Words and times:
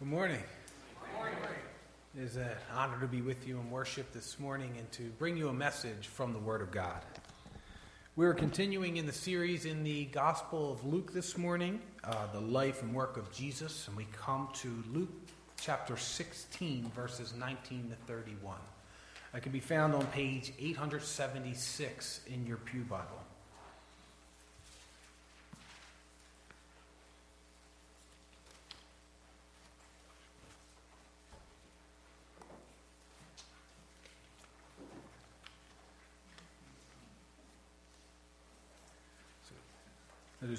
Good 0.00 0.08
morning. 0.08 0.42
Good 0.98 1.14
morning. 1.14 1.38
It 2.16 2.22
is 2.22 2.36
an 2.36 2.48
honor 2.74 2.98
to 3.02 3.06
be 3.06 3.20
with 3.20 3.46
you 3.46 3.60
in 3.60 3.70
worship 3.70 4.10
this 4.14 4.40
morning 4.40 4.72
and 4.78 4.90
to 4.92 5.02
bring 5.18 5.36
you 5.36 5.50
a 5.50 5.52
message 5.52 6.06
from 6.06 6.32
the 6.32 6.38
Word 6.38 6.62
of 6.62 6.70
God. 6.70 7.02
We're 8.16 8.32
continuing 8.32 8.96
in 8.96 9.04
the 9.04 9.12
series 9.12 9.66
in 9.66 9.84
the 9.84 10.06
Gospel 10.06 10.72
of 10.72 10.86
Luke 10.86 11.12
this 11.12 11.36
morning, 11.36 11.82
uh, 12.02 12.14
the 12.32 12.40
life 12.40 12.80
and 12.80 12.94
work 12.94 13.18
of 13.18 13.30
Jesus, 13.30 13.88
and 13.88 13.96
we 13.98 14.06
come 14.10 14.48
to 14.54 14.82
Luke 14.90 15.12
chapter 15.60 15.98
16, 15.98 16.90
verses 16.96 17.34
19 17.38 17.90
to 17.90 17.96
31. 18.10 18.56
It 19.34 19.42
can 19.42 19.52
be 19.52 19.60
found 19.60 19.94
on 19.94 20.06
page 20.06 20.54
876 20.58 22.20
in 22.26 22.46
your 22.46 22.56
Pew 22.56 22.84
Bible. 22.84 23.20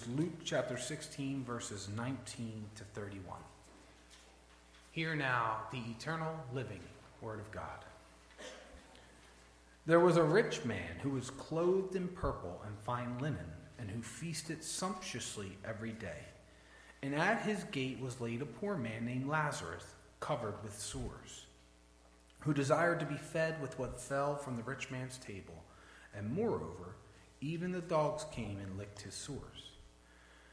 Is 0.01 0.07
Luke 0.17 0.43
chapter 0.43 0.77
16, 0.77 1.43
verses 1.43 1.89
19 1.95 2.63
to 2.75 2.83
31. 2.95 3.37
Hear 4.91 5.15
now 5.15 5.57
the 5.71 5.81
eternal 5.89 6.33
living 6.53 6.79
Word 7.21 7.39
of 7.39 7.51
God. 7.51 7.85
There 9.85 9.99
was 9.99 10.17
a 10.17 10.23
rich 10.23 10.65
man 10.65 10.95
who 11.01 11.09
was 11.09 11.29
clothed 11.29 11.95
in 11.95 12.07
purple 12.07 12.61
and 12.65 12.75
fine 12.79 13.17
linen, 13.19 13.45
and 13.79 13.89
who 13.89 14.01
feasted 14.01 14.63
sumptuously 14.63 15.57
every 15.65 15.91
day. 15.91 16.25
And 17.03 17.13
at 17.13 17.41
his 17.41 17.63
gate 17.65 17.99
was 17.99 18.21
laid 18.21 18.41
a 18.41 18.45
poor 18.45 18.77
man 18.77 19.05
named 19.05 19.27
Lazarus, 19.27 19.85
covered 20.19 20.55
with 20.63 20.79
sores, 20.79 21.45
who 22.39 22.53
desired 22.53 22.99
to 23.01 23.05
be 23.05 23.17
fed 23.17 23.61
with 23.61 23.77
what 23.77 23.99
fell 23.99 24.35
from 24.35 24.55
the 24.55 24.63
rich 24.63 24.89
man's 24.89 25.17
table. 25.17 25.63
And 26.15 26.33
moreover, 26.33 26.95
even 27.39 27.71
the 27.71 27.81
dogs 27.81 28.25
came 28.31 28.57
and 28.63 28.77
licked 28.77 29.01
his 29.01 29.15
sores. 29.15 29.70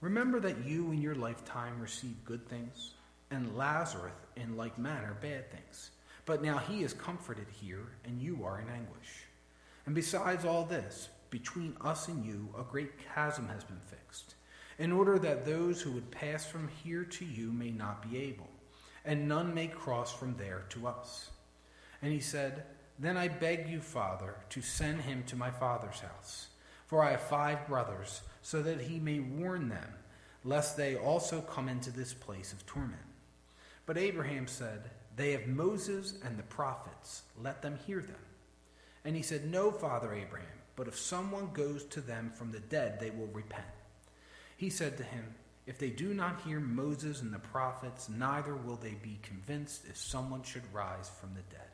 Remember 0.00 0.38
that 0.40 0.64
you 0.64 0.92
in 0.92 1.02
your 1.02 1.16
lifetime 1.16 1.80
received 1.80 2.24
good 2.24 2.48
things, 2.48 2.94
and 3.30 3.56
Lazarus 3.56 4.12
in 4.36 4.56
like 4.56 4.78
manner 4.78 5.16
bad 5.20 5.50
things. 5.50 5.90
But 6.24 6.42
now 6.42 6.58
he 6.58 6.82
is 6.82 6.92
comforted 6.92 7.46
here, 7.60 7.86
and 8.04 8.20
you 8.20 8.44
are 8.44 8.60
in 8.60 8.68
anguish. 8.68 9.26
And 9.86 9.94
besides 9.94 10.44
all 10.44 10.64
this, 10.64 11.08
between 11.30 11.76
us 11.80 12.08
and 12.08 12.24
you 12.24 12.48
a 12.58 12.62
great 12.62 12.92
chasm 13.12 13.48
has 13.48 13.64
been 13.64 13.80
fixed, 13.86 14.34
in 14.78 14.92
order 14.92 15.18
that 15.18 15.44
those 15.44 15.80
who 15.80 15.90
would 15.92 16.10
pass 16.10 16.46
from 16.46 16.68
here 16.84 17.04
to 17.04 17.24
you 17.24 17.50
may 17.52 17.70
not 17.70 18.08
be 18.08 18.18
able, 18.18 18.48
and 19.04 19.26
none 19.26 19.52
may 19.52 19.66
cross 19.66 20.12
from 20.12 20.36
there 20.36 20.64
to 20.68 20.86
us. 20.86 21.30
And 22.02 22.12
he 22.12 22.20
said, 22.20 22.64
Then 23.00 23.16
I 23.16 23.26
beg 23.26 23.68
you, 23.68 23.80
Father, 23.80 24.36
to 24.50 24.62
send 24.62 25.00
him 25.00 25.24
to 25.26 25.34
my 25.34 25.50
father's 25.50 26.00
house, 26.00 26.48
for 26.86 27.02
I 27.02 27.12
have 27.12 27.22
five 27.22 27.66
brothers 27.66 28.20
so 28.48 28.62
that 28.62 28.80
he 28.80 28.98
may 28.98 29.20
warn 29.20 29.68
them, 29.68 29.92
lest 30.42 30.74
they 30.74 30.96
also 30.96 31.42
come 31.42 31.68
into 31.68 31.90
this 31.90 32.14
place 32.14 32.50
of 32.50 32.64
torment. 32.64 32.98
But 33.84 33.98
Abraham 33.98 34.46
said, 34.46 34.88
They 35.16 35.32
have 35.32 35.46
Moses 35.46 36.14
and 36.24 36.38
the 36.38 36.44
prophets, 36.44 37.24
let 37.38 37.60
them 37.60 37.78
hear 37.86 38.00
them. 38.00 38.16
And 39.04 39.14
he 39.14 39.20
said, 39.20 39.50
No, 39.50 39.70
Father 39.70 40.14
Abraham, 40.14 40.48
but 40.76 40.88
if 40.88 40.98
someone 40.98 41.50
goes 41.52 41.84
to 41.84 42.00
them 42.00 42.32
from 42.34 42.50
the 42.50 42.60
dead, 42.60 42.98
they 42.98 43.10
will 43.10 43.26
repent. 43.26 43.66
He 44.56 44.70
said 44.70 44.96
to 44.96 45.02
him, 45.02 45.34
If 45.66 45.76
they 45.76 45.90
do 45.90 46.14
not 46.14 46.40
hear 46.40 46.58
Moses 46.58 47.20
and 47.20 47.34
the 47.34 47.38
prophets, 47.40 48.08
neither 48.08 48.54
will 48.54 48.76
they 48.76 48.94
be 49.02 49.18
convinced 49.20 49.82
if 49.90 49.98
someone 49.98 50.42
should 50.42 50.72
rise 50.72 51.10
from 51.20 51.34
the 51.34 51.42
dead. 51.54 51.68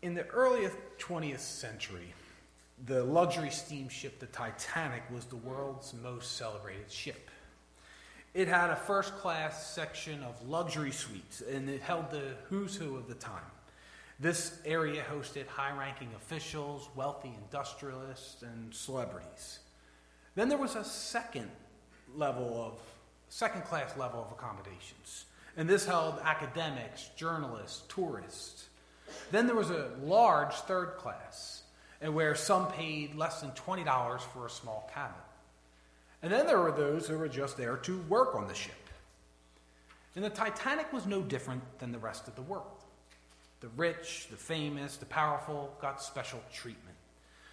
In 0.00 0.14
the 0.14 0.28
earliest 0.28 0.76
20th 1.00 1.40
century, 1.40 2.14
the 2.86 3.04
luxury 3.04 3.50
steamship, 3.50 4.18
the 4.18 4.26
Titanic, 4.26 5.02
was 5.12 5.24
the 5.26 5.36
world's 5.36 5.94
most 6.02 6.36
celebrated 6.36 6.90
ship. 6.90 7.30
It 8.32 8.48
had 8.48 8.70
a 8.70 8.76
first 8.76 9.16
class 9.16 9.74
section 9.74 10.22
of 10.22 10.48
luxury 10.48 10.92
suites, 10.92 11.42
and 11.42 11.68
it 11.68 11.82
held 11.82 12.10
the 12.10 12.36
who's 12.48 12.76
who 12.76 12.96
of 12.96 13.08
the 13.08 13.14
time. 13.14 13.42
This 14.20 14.60
area 14.64 15.02
hosted 15.10 15.46
high 15.46 15.76
ranking 15.76 16.10
officials, 16.16 16.88
wealthy 16.94 17.32
industrialists, 17.44 18.42
and 18.42 18.72
celebrities. 18.74 19.60
Then 20.34 20.48
there 20.48 20.58
was 20.58 20.76
a 20.76 20.84
second 20.84 21.50
level 22.14 22.62
of, 22.62 22.80
second 23.28 23.64
class 23.64 23.96
level 23.96 24.22
of 24.22 24.30
accommodations, 24.30 25.24
and 25.56 25.68
this 25.68 25.84
held 25.84 26.20
academics, 26.22 27.10
journalists, 27.16 27.82
tourists. 27.88 28.68
Then 29.32 29.46
there 29.46 29.56
was 29.56 29.70
a 29.70 29.90
large 30.02 30.52
third 30.52 30.96
class, 30.98 31.59
and 32.00 32.14
where 32.14 32.34
some 32.34 32.66
paid 32.68 33.14
less 33.14 33.40
than 33.40 33.50
$20 33.50 34.20
for 34.20 34.46
a 34.46 34.50
small 34.50 34.90
cabin. 34.94 35.14
And 36.22 36.32
then 36.32 36.46
there 36.46 36.60
were 36.60 36.72
those 36.72 37.06
who 37.06 37.18
were 37.18 37.28
just 37.28 37.56
there 37.56 37.76
to 37.78 37.98
work 38.08 38.34
on 38.34 38.46
the 38.46 38.54
ship. 38.54 38.74
And 40.16 40.24
the 40.24 40.30
Titanic 40.30 40.92
was 40.92 41.06
no 41.06 41.22
different 41.22 41.62
than 41.78 41.92
the 41.92 41.98
rest 41.98 42.28
of 42.28 42.34
the 42.34 42.42
world. 42.42 42.84
The 43.60 43.68
rich, 43.76 44.26
the 44.30 44.36
famous, 44.36 44.96
the 44.96 45.06
powerful 45.06 45.74
got 45.80 46.02
special 46.02 46.40
treatment. 46.52 46.96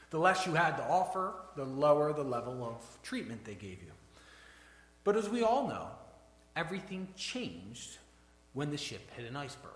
The 0.10 0.20
less 0.20 0.46
you 0.46 0.54
had 0.54 0.78
to 0.78 0.84
offer, 0.84 1.34
the 1.56 1.66
lower 1.66 2.14
the 2.14 2.24
level 2.24 2.64
of 2.64 3.04
treatment 3.04 3.44
they 3.44 3.56
gave 3.56 3.82
you. 3.84 3.92
But 5.04 5.18
as 5.18 5.30
we 5.30 5.44
all 5.44 5.68
know, 5.68 5.88
everything 6.56 7.10
changed 7.16 7.98
when 8.54 8.72
the 8.72 8.78
ship 8.78 9.12
hit 9.16 9.26
an 9.26 9.36
iceberg. 9.36 9.72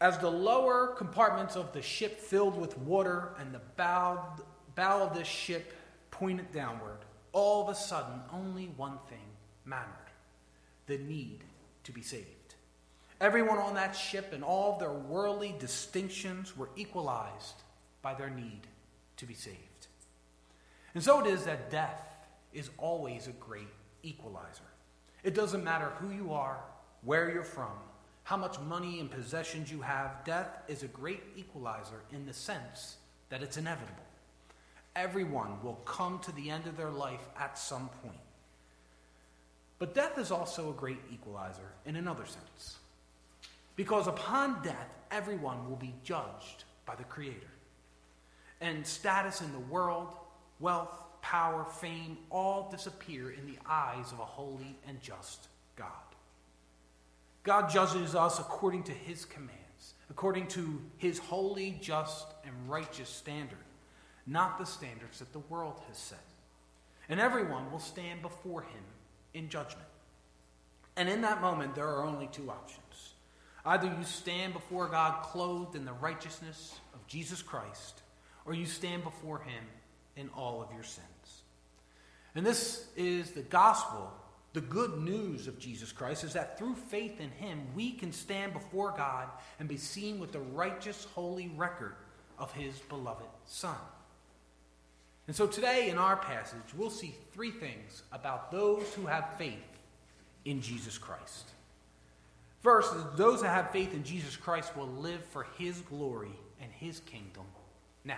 As 0.00 0.16
the 0.18 0.30
lower 0.30 0.94
compartments 0.96 1.56
of 1.56 1.72
the 1.72 1.82
ship 1.82 2.20
filled 2.20 2.58
with 2.58 2.78
water 2.78 3.34
and 3.38 3.52
the 3.52 3.60
bow, 3.76 4.36
bow 4.76 5.02
of 5.02 5.16
the 5.16 5.24
ship 5.24 5.72
pointed 6.10 6.52
downward, 6.52 6.98
all 7.32 7.62
of 7.62 7.68
a 7.68 7.74
sudden 7.74 8.20
only 8.32 8.66
one 8.76 8.98
thing 9.08 9.18
mattered 9.64 9.92
the 10.86 10.98
need 10.98 11.42
to 11.84 11.92
be 11.92 12.02
saved. 12.02 12.54
Everyone 13.20 13.58
on 13.58 13.74
that 13.74 13.96
ship 13.96 14.32
and 14.32 14.44
all 14.44 14.74
of 14.74 14.78
their 14.78 14.92
worldly 14.92 15.54
distinctions 15.58 16.56
were 16.56 16.70
equalized 16.76 17.62
by 18.00 18.14
their 18.14 18.30
need 18.30 18.68
to 19.16 19.26
be 19.26 19.34
saved. 19.34 19.88
And 20.94 21.02
so 21.02 21.20
it 21.20 21.26
is 21.26 21.44
that 21.44 21.70
death 21.70 22.00
is 22.52 22.70
always 22.78 23.26
a 23.26 23.32
great 23.32 23.68
equalizer. 24.02 24.62
It 25.24 25.34
doesn't 25.34 25.64
matter 25.64 25.90
who 25.98 26.10
you 26.10 26.32
are, 26.32 26.58
where 27.02 27.30
you're 27.30 27.42
from, 27.42 27.72
how 28.28 28.36
much 28.36 28.60
money 28.60 29.00
and 29.00 29.10
possessions 29.10 29.72
you 29.72 29.80
have, 29.80 30.22
death 30.22 30.60
is 30.68 30.82
a 30.82 30.86
great 30.88 31.22
equalizer 31.34 32.02
in 32.12 32.26
the 32.26 32.32
sense 32.34 32.98
that 33.30 33.42
it's 33.42 33.56
inevitable. 33.56 34.04
Everyone 34.94 35.62
will 35.62 35.80
come 35.86 36.18
to 36.18 36.32
the 36.32 36.50
end 36.50 36.66
of 36.66 36.76
their 36.76 36.90
life 36.90 37.26
at 37.40 37.58
some 37.58 37.88
point. 38.02 38.20
But 39.78 39.94
death 39.94 40.18
is 40.18 40.30
also 40.30 40.68
a 40.68 40.74
great 40.74 40.98
equalizer 41.10 41.72
in 41.86 41.96
another 41.96 42.26
sense. 42.26 42.76
Because 43.76 44.08
upon 44.08 44.62
death, 44.62 44.90
everyone 45.10 45.66
will 45.66 45.76
be 45.76 45.94
judged 46.04 46.64
by 46.84 46.96
the 46.96 47.04
Creator. 47.04 47.54
And 48.60 48.86
status 48.86 49.40
in 49.40 49.50
the 49.52 49.58
world, 49.58 50.14
wealth, 50.60 51.02
power, 51.22 51.64
fame, 51.64 52.18
all 52.30 52.68
disappear 52.70 53.30
in 53.30 53.46
the 53.46 53.58
eyes 53.66 54.12
of 54.12 54.18
a 54.20 54.26
holy 54.26 54.76
and 54.86 55.00
just 55.00 55.48
God. 55.76 55.88
God 57.42 57.70
judges 57.70 58.14
us 58.14 58.38
according 58.38 58.84
to 58.84 58.92
his 58.92 59.24
commands, 59.24 59.94
according 60.10 60.48
to 60.48 60.80
his 60.96 61.18
holy, 61.18 61.78
just, 61.80 62.26
and 62.44 62.52
righteous 62.68 63.08
standard, 63.08 63.58
not 64.26 64.58
the 64.58 64.66
standards 64.66 65.20
that 65.20 65.32
the 65.32 65.38
world 65.38 65.80
has 65.88 65.96
set. 65.96 66.18
And 67.08 67.20
everyone 67.20 67.70
will 67.70 67.78
stand 67.78 68.20
before 68.20 68.62
him 68.62 68.84
in 69.34 69.48
judgment. 69.48 69.88
And 70.96 71.08
in 71.08 71.22
that 71.22 71.40
moment, 71.40 71.74
there 71.74 71.86
are 71.86 72.04
only 72.04 72.28
two 72.32 72.50
options. 72.50 73.14
Either 73.64 73.86
you 73.86 74.04
stand 74.04 74.52
before 74.52 74.88
God 74.88 75.22
clothed 75.22 75.76
in 75.76 75.84
the 75.84 75.92
righteousness 75.92 76.74
of 76.94 77.06
Jesus 77.06 77.40
Christ, 77.40 78.02
or 78.44 78.54
you 78.54 78.66
stand 78.66 79.04
before 79.04 79.38
him 79.38 79.64
in 80.16 80.28
all 80.36 80.62
of 80.62 80.72
your 80.72 80.82
sins. 80.82 81.42
And 82.34 82.44
this 82.44 82.86
is 82.96 83.30
the 83.30 83.42
gospel 83.42 84.12
The 84.54 84.60
good 84.62 84.98
news 84.98 85.46
of 85.46 85.58
Jesus 85.58 85.92
Christ 85.92 86.24
is 86.24 86.32
that 86.32 86.58
through 86.58 86.74
faith 86.74 87.20
in 87.20 87.30
him, 87.30 87.60
we 87.74 87.92
can 87.92 88.12
stand 88.12 88.52
before 88.52 88.92
God 88.96 89.28
and 89.60 89.68
be 89.68 89.76
seen 89.76 90.18
with 90.18 90.32
the 90.32 90.40
righteous, 90.40 91.06
holy 91.14 91.48
record 91.56 91.94
of 92.38 92.52
his 92.52 92.78
beloved 92.88 93.26
Son. 93.44 93.76
And 95.26 95.36
so 95.36 95.46
today 95.46 95.90
in 95.90 95.98
our 95.98 96.16
passage, 96.16 96.74
we'll 96.76 96.88
see 96.88 97.14
three 97.34 97.50
things 97.50 98.02
about 98.10 98.50
those 98.50 98.94
who 98.94 99.04
have 99.04 99.36
faith 99.36 99.78
in 100.46 100.62
Jesus 100.62 100.96
Christ. 100.96 101.50
First, 102.62 102.94
those 103.16 103.42
that 103.42 103.50
have 103.50 103.70
faith 103.70 103.92
in 103.92 104.02
Jesus 104.02 104.36
Christ 104.36 104.74
will 104.76 104.88
live 104.88 105.22
for 105.26 105.46
his 105.58 105.80
glory 105.82 106.32
and 106.60 106.72
his 106.72 107.00
kingdom 107.00 107.44
now. 108.04 108.16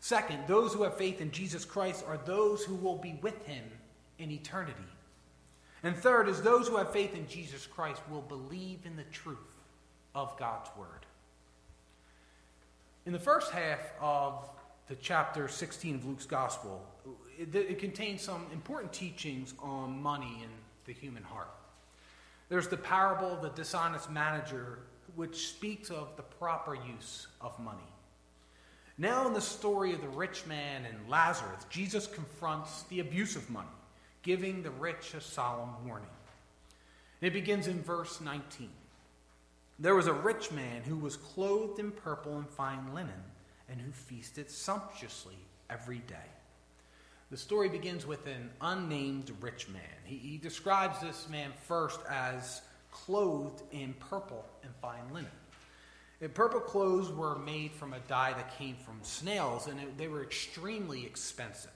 Second, 0.00 0.40
those 0.48 0.74
who 0.74 0.82
have 0.82 0.96
faith 0.96 1.20
in 1.20 1.30
Jesus 1.30 1.64
Christ 1.64 2.04
are 2.06 2.18
those 2.24 2.64
who 2.64 2.74
will 2.74 2.96
be 2.96 3.18
with 3.22 3.46
him 3.46 3.64
in 4.20 4.30
eternity. 4.30 4.78
And 5.82 5.96
third 5.96 6.28
is 6.28 6.42
those 6.42 6.68
who 6.68 6.76
have 6.76 6.92
faith 6.92 7.14
in 7.14 7.26
Jesus 7.26 7.66
Christ 7.66 8.02
will 8.10 8.20
believe 8.20 8.80
in 8.84 8.96
the 8.96 9.04
truth 9.04 9.38
of 10.14 10.36
God's 10.38 10.68
word. 10.76 11.06
In 13.06 13.12
the 13.12 13.18
first 13.18 13.50
half 13.50 13.80
of 14.00 14.48
the 14.88 14.94
chapter 14.96 15.48
16 15.48 15.94
of 15.96 16.06
Luke's 16.06 16.26
gospel, 16.26 16.84
it, 17.38 17.54
it 17.54 17.78
contains 17.78 18.20
some 18.20 18.46
important 18.52 18.92
teachings 18.92 19.54
on 19.58 20.02
money 20.02 20.40
and 20.42 20.52
the 20.84 20.92
human 20.92 21.22
heart. 21.22 21.50
There's 22.50 22.68
the 22.68 22.76
parable 22.76 23.32
of 23.32 23.42
the 23.42 23.50
dishonest 23.50 24.10
manager, 24.10 24.80
which 25.14 25.48
speaks 25.48 25.88
of 25.88 26.16
the 26.16 26.22
proper 26.22 26.74
use 26.74 27.28
of 27.40 27.58
money. 27.58 27.78
Now, 28.98 29.26
in 29.26 29.32
the 29.32 29.40
story 29.40 29.94
of 29.94 30.02
the 30.02 30.08
rich 30.08 30.44
man 30.46 30.84
and 30.84 31.08
Lazarus, 31.08 31.64
Jesus 31.70 32.06
confronts 32.06 32.82
the 32.90 33.00
abuse 33.00 33.34
of 33.34 33.48
money, 33.48 33.68
giving 34.22 34.62
the 34.62 34.70
rich 34.70 35.14
a 35.14 35.20
solemn 35.20 35.86
warning. 35.86 36.08
It 37.20 37.32
begins 37.32 37.66
in 37.66 37.82
verse 37.82 38.20
19. 38.20 38.70
There 39.78 39.94
was 39.94 40.06
a 40.06 40.12
rich 40.12 40.52
man 40.52 40.82
who 40.82 40.96
was 40.96 41.16
clothed 41.16 41.78
in 41.78 41.90
purple 41.90 42.36
and 42.36 42.48
fine 42.48 42.94
linen, 42.94 43.22
and 43.70 43.80
who 43.80 43.92
feasted 43.92 44.50
sumptuously 44.50 45.36
every 45.70 45.98
day. 45.98 46.16
The 47.30 47.36
story 47.36 47.68
begins 47.68 48.04
with 48.06 48.26
an 48.26 48.50
unnamed 48.60 49.30
rich 49.40 49.68
man. 49.68 49.82
He, 50.04 50.16
he, 50.16 50.36
describes 50.36 51.00
this 51.00 51.28
man 51.28 51.52
first 51.68 52.00
as 52.08 52.60
clothed 52.90 53.62
in 53.70 53.94
purple 53.94 54.44
and 54.64 54.72
fine 54.82 55.14
linen. 55.14 55.30
And 56.20 56.34
purple 56.34 56.60
clothes 56.60 57.10
were 57.10 57.38
made 57.38 57.72
from 57.72 57.94
a 57.94 58.00
dye 58.00 58.32
that 58.32 58.58
came 58.58 58.74
from 58.74 58.98
snails, 59.02 59.68
and 59.68 59.78
it, 59.78 59.96
they 59.96 60.08
were 60.08 60.22
extremely 60.22 61.06
expensive. 61.06 61.70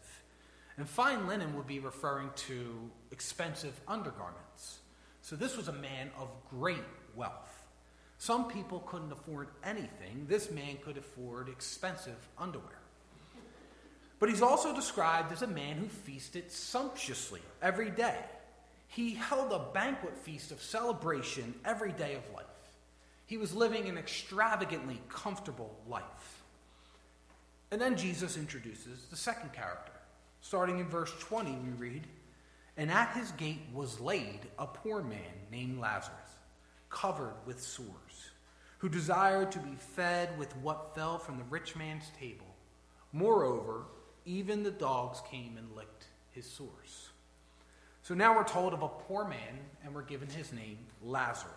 And 0.76 0.88
fine 0.88 1.26
linen 1.26 1.54
would 1.56 1.66
be 1.66 1.78
referring 1.78 2.30
to 2.48 2.90
expensive 3.12 3.78
undergarments. 3.86 4.78
So 5.22 5.36
this 5.36 5.56
was 5.56 5.68
a 5.68 5.72
man 5.72 6.10
of 6.18 6.28
great 6.50 6.82
wealth. 7.14 7.66
Some 8.18 8.48
people 8.48 8.80
couldn't 8.80 9.12
afford 9.12 9.48
anything. 9.62 10.26
This 10.28 10.50
man 10.50 10.78
could 10.84 10.96
afford 10.96 11.48
expensive 11.48 12.16
underwear. 12.38 12.78
But 14.18 14.28
he's 14.28 14.42
also 14.42 14.74
described 14.74 15.32
as 15.32 15.42
a 15.42 15.46
man 15.46 15.76
who 15.76 15.88
feasted 15.88 16.50
sumptuously 16.50 17.42
every 17.60 17.90
day. 17.90 18.18
He 18.88 19.14
held 19.14 19.52
a 19.52 19.70
banquet 19.72 20.16
feast 20.16 20.52
of 20.52 20.62
celebration 20.62 21.54
every 21.64 21.92
day 21.92 22.14
of 22.14 22.22
life. 22.34 22.44
He 23.26 23.36
was 23.36 23.54
living 23.54 23.88
an 23.88 23.98
extravagantly 23.98 25.00
comfortable 25.08 25.74
life. 25.88 26.42
And 27.70 27.80
then 27.80 27.96
Jesus 27.96 28.36
introduces 28.36 29.06
the 29.10 29.16
second 29.16 29.52
character. 29.52 29.93
Starting 30.44 30.78
in 30.78 30.86
verse 30.86 31.10
20, 31.20 31.52
we 31.52 31.70
read, 31.70 32.06
And 32.76 32.90
at 32.90 33.16
his 33.16 33.30
gate 33.32 33.62
was 33.72 33.98
laid 33.98 34.40
a 34.58 34.66
poor 34.66 35.02
man 35.02 35.32
named 35.50 35.80
Lazarus, 35.80 36.18
covered 36.90 37.32
with 37.46 37.62
sores, 37.62 38.30
who 38.76 38.90
desired 38.90 39.50
to 39.52 39.58
be 39.58 39.74
fed 39.74 40.38
with 40.38 40.54
what 40.58 40.94
fell 40.94 41.16
from 41.16 41.38
the 41.38 41.44
rich 41.44 41.76
man's 41.76 42.10
table. 42.20 42.44
Moreover, 43.10 43.86
even 44.26 44.62
the 44.62 44.70
dogs 44.70 45.22
came 45.30 45.56
and 45.56 45.74
licked 45.74 46.08
his 46.32 46.44
sores. 46.44 47.08
So 48.02 48.12
now 48.12 48.36
we're 48.36 48.44
told 48.44 48.74
of 48.74 48.82
a 48.82 48.88
poor 48.88 49.24
man, 49.24 49.58
and 49.82 49.94
we're 49.94 50.02
given 50.02 50.28
his 50.28 50.52
name, 50.52 50.76
Lazarus. 51.02 51.54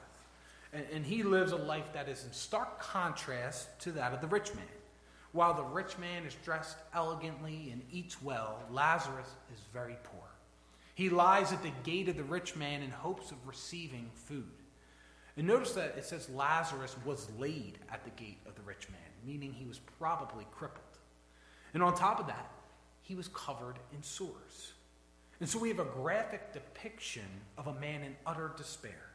And, 0.71 0.85
and, 0.93 1.05
he 1.05 1.23
lives 1.23 1.51
a 1.51 1.57
life 1.57 1.91
that 1.93 2.07
is 2.07 2.23
in 2.23 2.31
stark 2.31 2.79
contrast 2.79 3.67
to 3.81 3.91
that 3.91 4.13
of 4.13 4.21
the 4.21 4.27
rich 4.27 4.55
man. 4.55 4.63
While 5.37 5.53
the 5.53 5.63
rich 5.63 5.99
man 5.99 6.25
is 6.25 6.33
dressed 6.43 6.77
elegantly 6.95 7.69
and 7.71 7.83
eats 7.91 8.19
well, 8.23 8.57
Lazarus 8.71 9.27
is 9.53 9.59
very 9.71 9.95
poor. 10.03 10.27
He 10.95 11.11
lies 11.11 11.53
at 11.53 11.61
the 11.61 11.71
gate 11.83 12.09
of 12.09 12.17
the 12.17 12.23
rich 12.23 12.55
man 12.55 12.81
in 12.81 12.89
hopes 12.89 13.29
of 13.29 13.37
receiving 13.45 14.09
food. 14.15 14.49
And 15.37 15.45
notice 15.45 15.73
that 15.73 15.93
it 15.95 16.05
says 16.05 16.27
Lazarus 16.27 16.95
was 17.05 17.27
laid 17.37 17.77
at 17.91 18.03
the 18.03 18.09
gate 18.19 18.39
of 18.47 18.55
the 18.55 18.63
rich 18.63 18.89
man, 18.89 18.99
meaning 19.27 19.53
he 19.53 19.67
was 19.67 19.77
probably 19.99 20.47
crippled. 20.51 20.97
And 21.75 21.83
on 21.83 21.93
top 21.93 22.19
of 22.19 22.25
that, 22.25 22.51
he 23.03 23.13
was 23.13 23.27
covered 23.27 23.77
in 23.93 24.01
sores. 24.01 24.73
And 25.39 25.47
so 25.47 25.59
we 25.59 25.69
have 25.69 25.77
a 25.77 25.85
graphic 25.85 26.51
depiction 26.51 27.29
of 27.59 27.67
a 27.67 27.75
man 27.75 28.01
in 28.01 28.15
utter 28.25 28.53
despair. 28.57 29.11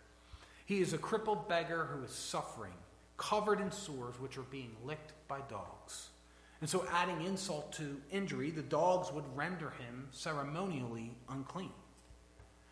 He 0.67 0.81
is 0.81 0.93
a 0.93 0.99
crippled 0.99 1.49
beggar 1.49 1.87
who 1.87 2.05
is 2.05 2.13
suffering, 2.13 2.75
covered 3.17 3.59
in 3.59 3.73
sores 3.73 4.21
which 4.21 4.39
are 4.39 4.43
being 4.43 4.77
licked 4.85 5.15
by 5.27 5.41
dogs. 5.49 6.11
And 6.63 6.71
so, 6.71 6.87
adding 6.93 7.21
insult 7.27 7.73
to 7.73 8.01
injury, 8.11 8.51
the 8.51 8.63
dogs 8.63 9.13
would 9.13 9.25
render 9.37 9.71
him 9.71 10.09
ceremonially 10.13 11.11
unclean. 11.29 11.73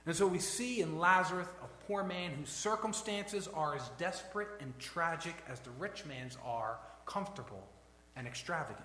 And 0.06 0.16
so, 0.16 0.26
we 0.26 0.38
see 0.38 0.80
in 0.80 0.98
Lazarus 0.98 1.48
a 1.62 1.86
poor 1.86 2.02
man 2.02 2.30
whose 2.30 2.48
circumstances 2.48 3.48
are 3.52 3.74
as 3.74 3.90
desperate 3.98 4.48
and 4.60 4.72
tragic 4.78 5.34
as 5.48 5.60
the 5.60 5.70
rich 5.70 6.06
man's 6.06 6.38
are 6.44 6.78
comfortable 7.04 7.66
and 8.16 8.26
extravagant. 8.26 8.78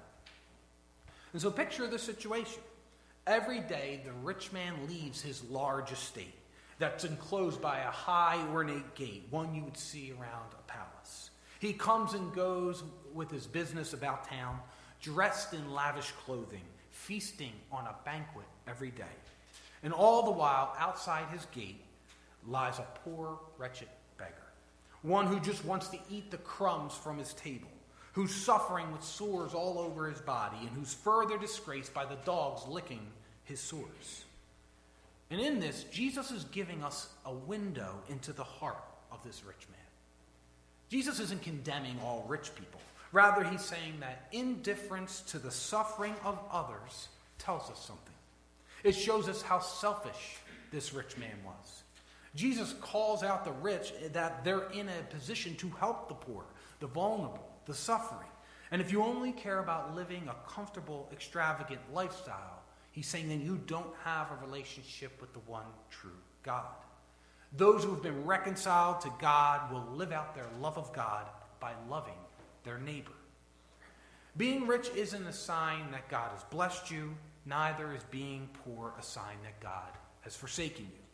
And 1.33 1.41
so 1.41 1.51
picture 1.51 1.85
the 1.85 1.99
situation. 1.99 2.61
Every 3.27 3.59
day, 3.59 4.01
the 4.05 4.11
rich 4.23 4.51
man 4.51 4.73
leaves 4.87 5.21
his 5.21 5.43
large 5.49 5.91
estate 5.91 6.33
that's 6.79 7.03
enclosed 7.03 7.61
by 7.61 7.79
a 7.79 7.91
high, 7.91 8.41
ornate 8.51 8.95
gate, 8.95 9.27
one 9.29 9.53
you 9.53 9.63
would 9.63 9.77
see 9.77 10.11
around 10.11 10.53
a 10.53 10.71
palace. 10.71 11.29
He 11.59 11.73
comes 11.73 12.13
and 12.13 12.33
goes 12.33 12.83
with 13.13 13.31
his 13.31 13.47
business 13.47 13.93
about 13.93 14.29
town, 14.29 14.59
dressed 15.01 15.53
in 15.53 15.73
lavish 15.73 16.11
clothing, 16.25 16.61
feasting 16.91 17.53
on 17.71 17.85
a 17.85 17.95
banquet 18.03 18.45
every 18.67 18.91
day. 18.91 19.03
And 19.83 19.93
all 19.93 20.23
the 20.23 20.31
while, 20.31 20.75
outside 20.79 21.25
his 21.29 21.45
gate 21.53 21.81
lies 22.47 22.79
a 22.79 22.87
poor, 23.03 23.39
wretched 23.57 23.89
beggar, 24.17 24.33
one 25.01 25.27
who 25.27 25.39
just 25.39 25.63
wants 25.65 25.87
to 25.89 25.99
eat 26.09 26.31
the 26.31 26.37
crumbs 26.37 26.93
from 26.93 27.17
his 27.17 27.33
table 27.33 27.69
who's 28.15 28.33
suffering 28.33 28.89
with 28.93 29.03
sores 29.03 29.53
all 29.53 29.77
over 29.77 30.09
his 30.09 30.21
body, 30.21 30.55
and 30.61 30.69
who's 30.69 30.93
further 30.93 31.37
disgraced 31.37 31.93
by 31.93 32.05
the 32.05 32.15
dogs 32.23 32.65
licking 32.65 33.05
his 33.43 33.59
sores. 33.59 34.23
And 35.29 35.41
in 35.41 35.59
this, 35.59 35.83
Jesus 35.91 36.31
is 36.31 36.45
giving 36.45 36.81
us 36.81 37.09
a 37.25 37.33
window 37.33 37.91
into 38.07 38.31
the 38.31 38.43
heart 38.43 38.85
of 39.11 39.21
this 39.25 39.43
rich 39.45 39.67
man. 39.69 39.79
Jesus 40.87 41.19
isn't 41.19 41.41
condemning 41.41 41.97
all 42.01 42.25
rich 42.29 42.55
people. 42.55 42.79
Rather, 43.15 43.45
he's 43.45 43.63
saying 43.63 43.93
that 44.01 44.27
indifference 44.33 45.21
to 45.21 45.39
the 45.39 45.49
suffering 45.49 46.13
of 46.25 46.37
others 46.51 47.07
tells 47.37 47.71
us 47.71 47.79
something. 47.79 48.13
It 48.83 48.91
shows 48.91 49.29
us 49.29 49.41
how 49.41 49.59
selfish 49.59 50.39
this 50.69 50.93
rich 50.93 51.17
man 51.17 51.37
was. 51.45 51.83
Jesus 52.35 52.75
calls 52.81 53.23
out 53.23 53.45
the 53.45 53.53
rich 53.53 53.93
that 54.11 54.43
they're 54.43 54.69
in 54.71 54.89
a 54.89 55.13
position 55.13 55.55
to 55.55 55.69
help 55.79 56.09
the 56.09 56.13
poor, 56.13 56.43
the 56.81 56.87
vulnerable, 56.87 57.47
the 57.65 57.73
suffering. 57.73 58.27
And 58.69 58.81
if 58.81 58.91
you 58.91 59.01
only 59.01 59.31
care 59.31 59.59
about 59.59 59.95
living 59.95 60.27
a 60.27 60.35
comfortable, 60.51 61.07
extravagant 61.13 61.79
lifestyle, 61.93 62.63
he's 62.91 63.07
saying 63.07 63.29
then 63.29 63.39
you 63.39 63.61
don't 63.65 63.95
have 64.03 64.27
a 64.29 64.45
relationship 64.45 65.21
with 65.21 65.31
the 65.31 65.39
one 65.47 65.63
true 65.89 66.19
God. 66.43 66.65
Those 67.55 67.85
who 67.85 67.91
have 67.91 68.03
been 68.03 68.25
reconciled 68.25 68.99
to 69.01 69.13
God 69.21 69.71
will 69.71 69.87
live 69.95 70.11
out 70.11 70.35
their 70.35 70.49
love 70.59 70.77
of 70.77 70.91
God 70.91 71.27
by 71.61 71.71
loving 71.89 72.15
their 72.65 72.79
neighbor. 72.79 73.11
Being 74.35 74.67
rich 74.67 74.89
isn't 74.95 75.25
a 75.25 75.33
sign 75.33 75.91
that 75.91 76.09
God 76.09 76.31
has 76.31 76.43
blessed 76.45 76.91
you, 76.91 77.15
neither 77.45 77.93
is 77.93 78.03
being 78.11 78.49
poor 78.65 78.93
a 78.99 79.03
sign 79.03 79.37
that 79.43 79.61
God 79.61 79.91
has 80.21 80.35
forsaken 80.35 80.83
you. 80.83 81.05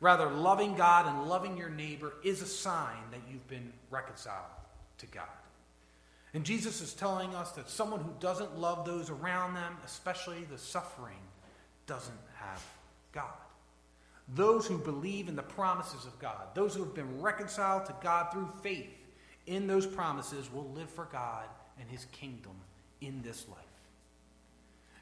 Rather, 0.00 0.30
loving 0.30 0.74
God 0.74 1.06
and 1.06 1.28
loving 1.28 1.56
your 1.56 1.68
neighbor 1.68 2.14
is 2.22 2.42
a 2.42 2.46
sign 2.46 2.96
that 3.10 3.20
you've 3.30 3.48
been 3.48 3.72
reconciled 3.90 4.44
to 4.98 5.06
God. 5.06 5.24
And 6.34 6.44
Jesus 6.44 6.82
is 6.82 6.92
telling 6.92 7.34
us 7.34 7.52
that 7.52 7.70
someone 7.70 8.00
who 8.00 8.12
doesn't 8.20 8.58
love 8.58 8.84
those 8.84 9.08
around 9.08 9.54
them, 9.54 9.76
especially 9.84 10.44
the 10.50 10.58
suffering, 10.58 11.16
doesn't 11.86 12.18
have 12.34 12.62
God. 13.12 13.32
Those 14.34 14.66
who 14.66 14.76
believe 14.76 15.28
in 15.28 15.36
the 15.36 15.42
promises 15.42 16.04
of 16.04 16.18
God, 16.18 16.54
those 16.54 16.74
who 16.74 16.84
have 16.84 16.94
been 16.94 17.22
reconciled 17.22 17.86
to 17.86 17.94
God 18.02 18.32
through 18.32 18.50
faith 18.62 18.90
in 19.46 19.66
those 19.66 19.86
promises, 19.86 20.52
will 20.52 20.70
live 20.74 20.90
for 20.90 21.06
God 21.06 21.46
and 21.80 21.88
his 21.88 22.06
kingdom 22.06 22.56
in 23.00 23.22
this 23.22 23.46
life. 23.48 23.58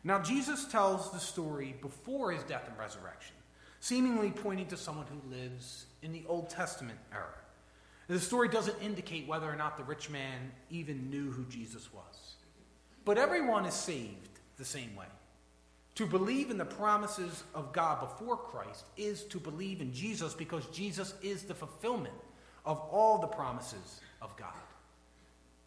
Now, 0.03 0.21
Jesus 0.21 0.67
tells 0.67 1.11
the 1.13 1.19
story 1.19 1.75
before 1.81 2.33
his 2.33 2.43
death 2.45 2.69
and 2.69 2.79
resurrection. 2.79 3.37
seemingly 3.81 4.31
pointing 4.31 4.67
to 4.67 4.79
someone 4.79 5.05
who 5.07 5.31
lives 5.31 5.85
in 6.01 6.11
the 6.11 6.25
Old 6.27 6.49
Testament 6.49 6.99
era. 7.13 7.35
The 8.09 8.19
story 8.19 8.49
doesn't 8.49 8.81
indicate 8.83 9.27
whether 9.27 9.47
or 9.47 9.57
not 9.57 9.77
the 9.77 9.85
rich 9.85 10.09
man 10.09 10.53
even 10.71 11.11
knew 11.11 11.31
who 11.31 11.45
Jesus 11.45 11.93
was. 11.93 12.37
But 13.05 13.19
everyone 13.19 13.67
is 13.67 13.75
saved 13.75 14.41
the 14.57 14.65
same 14.65 14.97
way. 14.97 15.05
To 15.97 16.07
believe 16.07 16.51
in 16.51 16.57
the 16.57 16.65
promises 16.65 17.45
of 17.55 17.75
God 17.75 18.01
before 18.01 18.39
Christ 18.39 18.85
is 18.97 19.25
to 19.25 19.39
believe 19.39 19.83
in 19.83 19.93
Jesus 19.93 20.33
because 20.33 20.65
Jesus 20.69 21.13
is 21.23 21.43
the 21.43 21.55
fulfillment 21.55 22.15
of 22.65 22.79
all 22.91 23.19
the 23.19 23.27
promises 23.27 24.01
of 24.25 24.37
God. 24.37 24.49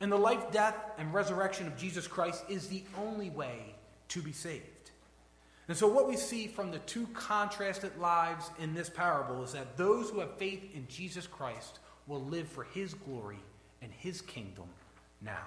And 0.01 0.11
the 0.11 0.17
life, 0.17 0.51
death, 0.51 0.75
and 0.97 1.13
resurrection 1.13 1.67
of 1.67 1.77
Jesus 1.77 2.07
Christ 2.07 2.43
is 2.49 2.67
the 2.67 2.83
only 2.97 3.29
way 3.29 3.75
to 4.09 4.21
be 4.21 4.31
saved. 4.31 4.63
And 5.67 5.75
so, 5.75 5.87
what 5.87 6.07
we 6.07 6.15
see 6.15 6.47
from 6.47 6.71
the 6.71 6.79
two 6.79 7.07
contrasted 7.13 7.97
lives 7.97 8.49
in 8.59 8.73
this 8.73 8.89
parable 8.89 9.43
is 9.43 9.53
that 9.53 9.75
those 9.77 10.09
who 10.09 10.19
have 10.19 10.37
faith 10.37 10.63
in 10.73 10.87
Jesus 10.87 11.27
Christ 11.27 11.79
will 12.05 12.21
live 12.21 12.47
for 12.47 12.63
his 12.63 12.93
glory 12.93 13.39
and 13.81 13.91
his 13.91 14.21
kingdom 14.21 14.69
now. 15.21 15.45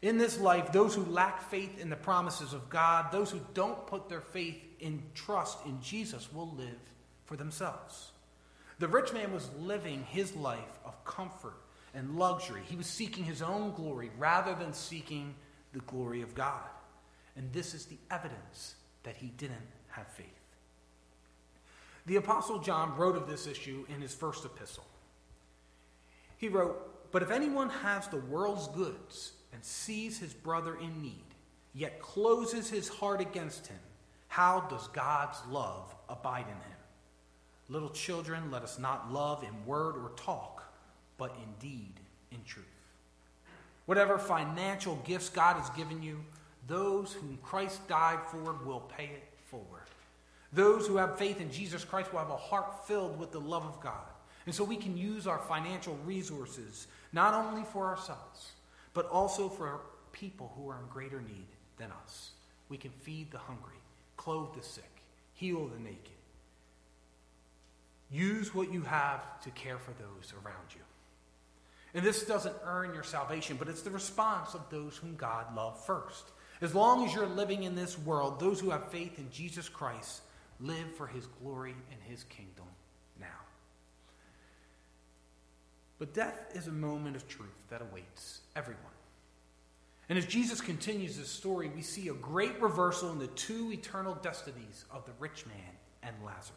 In 0.00 0.18
this 0.18 0.38
life, 0.40 0.72
those 0.72 0.94
who 0.94 1.04
lack 1.04 1.42
faith 1.50 1.80
in 1.80 1.90
the 1.90 1.96
promises 1.96 2.52
of 2.52 2.68
God, 2.68 3.10
those 3.12 3.30
who 3.30 3.40
don't 3.54 3.86
put 3.86 4.08
their 4.08 4.20
faith 4.20 4.60
in 4.80 5.02
trust 5.14 5.58
in 5.66 5.80
Jesus, 5.80 6.32
will 6.32 6.52
live 6.56 6.78
for 7.24 7.36
themselves. 7.36 8.12
The 8.78 8.88
rich 8.88 9.12
man 9.12 9.32
was 9.32 9.50
living 9.58 10.04
his 10.08 10.34
life 10.36 10.78
of 10.84 11.04
comfort 11.04 11.56
and 11.98 12.16
luxury. 12.16 12.62
He 12.64 12.76
was 12.76 12.86
seeking 12.86 13.24
his 13.24 13.42
own 13.42 13.72
glory 13.72 14.10
rather 14.18 14.54
than 14.54 14.72
seeking 14.72 15.34
the 15.72 15.80
glory 15.80 16.22
of 16.22 16.34
God. 16.34 16.62
And 17.36 17.52
this 17.52 17.74
is 17.74 17.86
the 17.86 17.98
evidence 18.10 18.76
that 19.02 19.16
he 19.16 19.32
didn't 19.36 19.56
have 19.88 20.06
faith. 20.06 20.26
The 22.06 22.16
Apostle 22.16 22.60
John 22.60 22.96
wrote 22.96 23.16
of 23.16 23.28
this 23.28 23.46
issue 23.46 23.84
in 23.92 24.00
his 24.00 24.14
first 24.14 24.44
epistle. 24.44 24.86
He 26.36 26.48
wrote, 26.48 27.10
But 27.10 27.22
if 27.22 27.30
anyone 27.30 27.68
has 27.68 28.06
the 28.06 28.16
world's 28.16 28.68
goods 28.68 29.32
and 29.52 29.62
sees 29.62 30.18
his 30.18 30.32
brother 30.32 30.76
in 30.78 31.02
need, 31.02 31.24
yet 31.74 32.00
closes 32.00 32.70
his 32.70 32.88
heart 32.88 33.20
against 33.20 33.66
him, 33.66 33.78
how 34.28 34.60
does 34.70 34.86
God's 34.88 35.38
love 35.50 35.94
abide 36.08 36.46
in 36.46 36.54
him? 36.54 36.78
Little 37.68 37.90
children, 37.90 38.50
let 38.50 38.62
us 38.62 38.78
not 38.78 39.12
love 39.12 39.42
in 39.42 39.66
word 39.66 39.96
or 39.96 40.12
talk, 40.16 40.57
but 41.18 41.36
in 41.36 41.68
deed, 41.68 41.92
in 42.32 42.38
truth. 42.44 42.64
Whatever 43.86 44.18
financial 44.18 44.96
gifts 45.04 45.28
God 45.28 45.56
has 45.56 45.68
given 45.70 46.02
you, 46.02 46.20
those 46.66 47.12
whom 47.12 47.38
Christ 47.42 47.86
died 47.88 48.20
for 48.30 48.54
will 48.64 48.80
pay 48.96 49.04
it 49.04 49.28
forward. 49.50 49.82
Those 50.52 50.86
who 50.86 50.96
have 50.96 51.18
faith 51.18 51.40
in 51.40 51.50
Jesus 51.50 51.84
Christ 51.84 52.12
will 52.12 52.20
have 52.20 52.30
a 52.30 52.36
heart 52.36 52.86
filled 52.86 53.18
with 53.18 53.32
the 53.32 53.40
love 53.40 53.64
of 53.64 53.80
God. 53.80 54.06
And 54.46 54.54
so 54.54 54.64
we 54.64 54.76
can 54.76 54.96
use 54.96 55.26
our 55.26 55.38
financial 55.38 55.98
resources 56.06 56.86
not 57.12 57.34
only 57.34 57.64
for 57.64 57.86
ourselves, 57.86 58.52
but 58.94 59.08
also 59.10 59.48
for 59.48 59.80
people 60.12 60.52
who 60.56 60.68
are 60.70 60.78
in 60.78 60.86
greater 60.88 61.20
need 61.20 61.46
than 61.76 61.90
us. 62.04 62.30
We 62.68 62.76
can 62.76 62.90
feed 62.90 63.30
the 63.30 63.38
hungry, 63.38 63.76
clothe 64.16 64.54
the 64.54 64.62
sick, 64.62 65.02
heal 65.34 65.66
the 65.66 65.78
naked. 65.78 66.12
Use 68.10 68.54
what 68.54 68.72
you 68.72 68.82
have 68.82 69.40
to 69.42 69.50
care 69.50 69.78
for 69.78 69.92
those 69.92 70.32
around 70.32 70.74
you. 70.74 70.80
And 71.98 72.06
this 72.06 72.22
doesn't 72.22 72.54
earn 72.64 72.94
your 72.94 73.02
salvation, 73.02 73.56
but 73.56 73.66
it's 73.66 73.82
the 73.82 73.90
response 73.90 74.54
of 74.54 74.60
those 74.70 74.96
whom 74.96 75.16
God 75.16 75.52
loved 75.56 75.84
first. 75.84 76.30
As 76.60 76.72
long 76.72 77.04
as 77.04 77.12
you're 77.12 77.26
living 77.26 77.64
in 77.64 77.74
this 77.74 77.98
world, 77.98 78.38
those 78.38 78.60
who 78.60 78.70
have 78.70 78.92
faith 78.92 79.18
in 79.18 79.28
Jesus 79.32 79.68
Christ 79.68 80.20
live 80.60 80.94
for 80.94 81.08
his 81.08 81.26
glory 81.42 81.74
and 81.90 82.00
his 82.08 82.22
kingdom 82.22 82.66
now. 83.18 83.26
But 85.98 86.14
death 86.14 86.38
is 86.54 86.68
a 86.68 86.70
moment 86.70 87.16
of 87.16 87.26
truth 87.26 87.48
that 87.68 87.82
awaits 87.82 88.42
everyone. 88.54 88.84
And 90.08 90.16
as 90.16 90.24
Jesus 90.24 90.60
continues 90.60 91.16
his 91.16 91.28
story, 91.28 91.68
we 91.74 91.82
see 91.82 92.10
a 92.10 92.14
great 92.14 92.62
reversal 92.62 93.10
in 93.10 93.18
the 93.18 93.26
two 93.26 93.72
eternal 93.72 94.14
destinies 94.14 94.84
of 94.92 95.04
the 95.04 95.12
rich 95.18 95.46
man 95.46 95.74
and 96.04 96.14
Lazarus. 96.24 96.54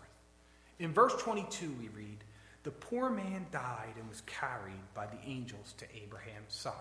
In 0.78 0.94
verse 0.94 1.16
22, 1.16 1.76
we 1.80 1.88
read, 1.88 2.24
The 2.64 2.72
poor 2.72 3.10
man 3.10 3.48
died 3.52 3.94
and 3.98 4.08
was 4.08 4.22
carried 4.22 4.94
by 4.94 5.08
the 5.08 5.18
angels 5.26 5.74
to 5.78 5.86
Abraham's 5.96 6.54
side. 6.54 6.74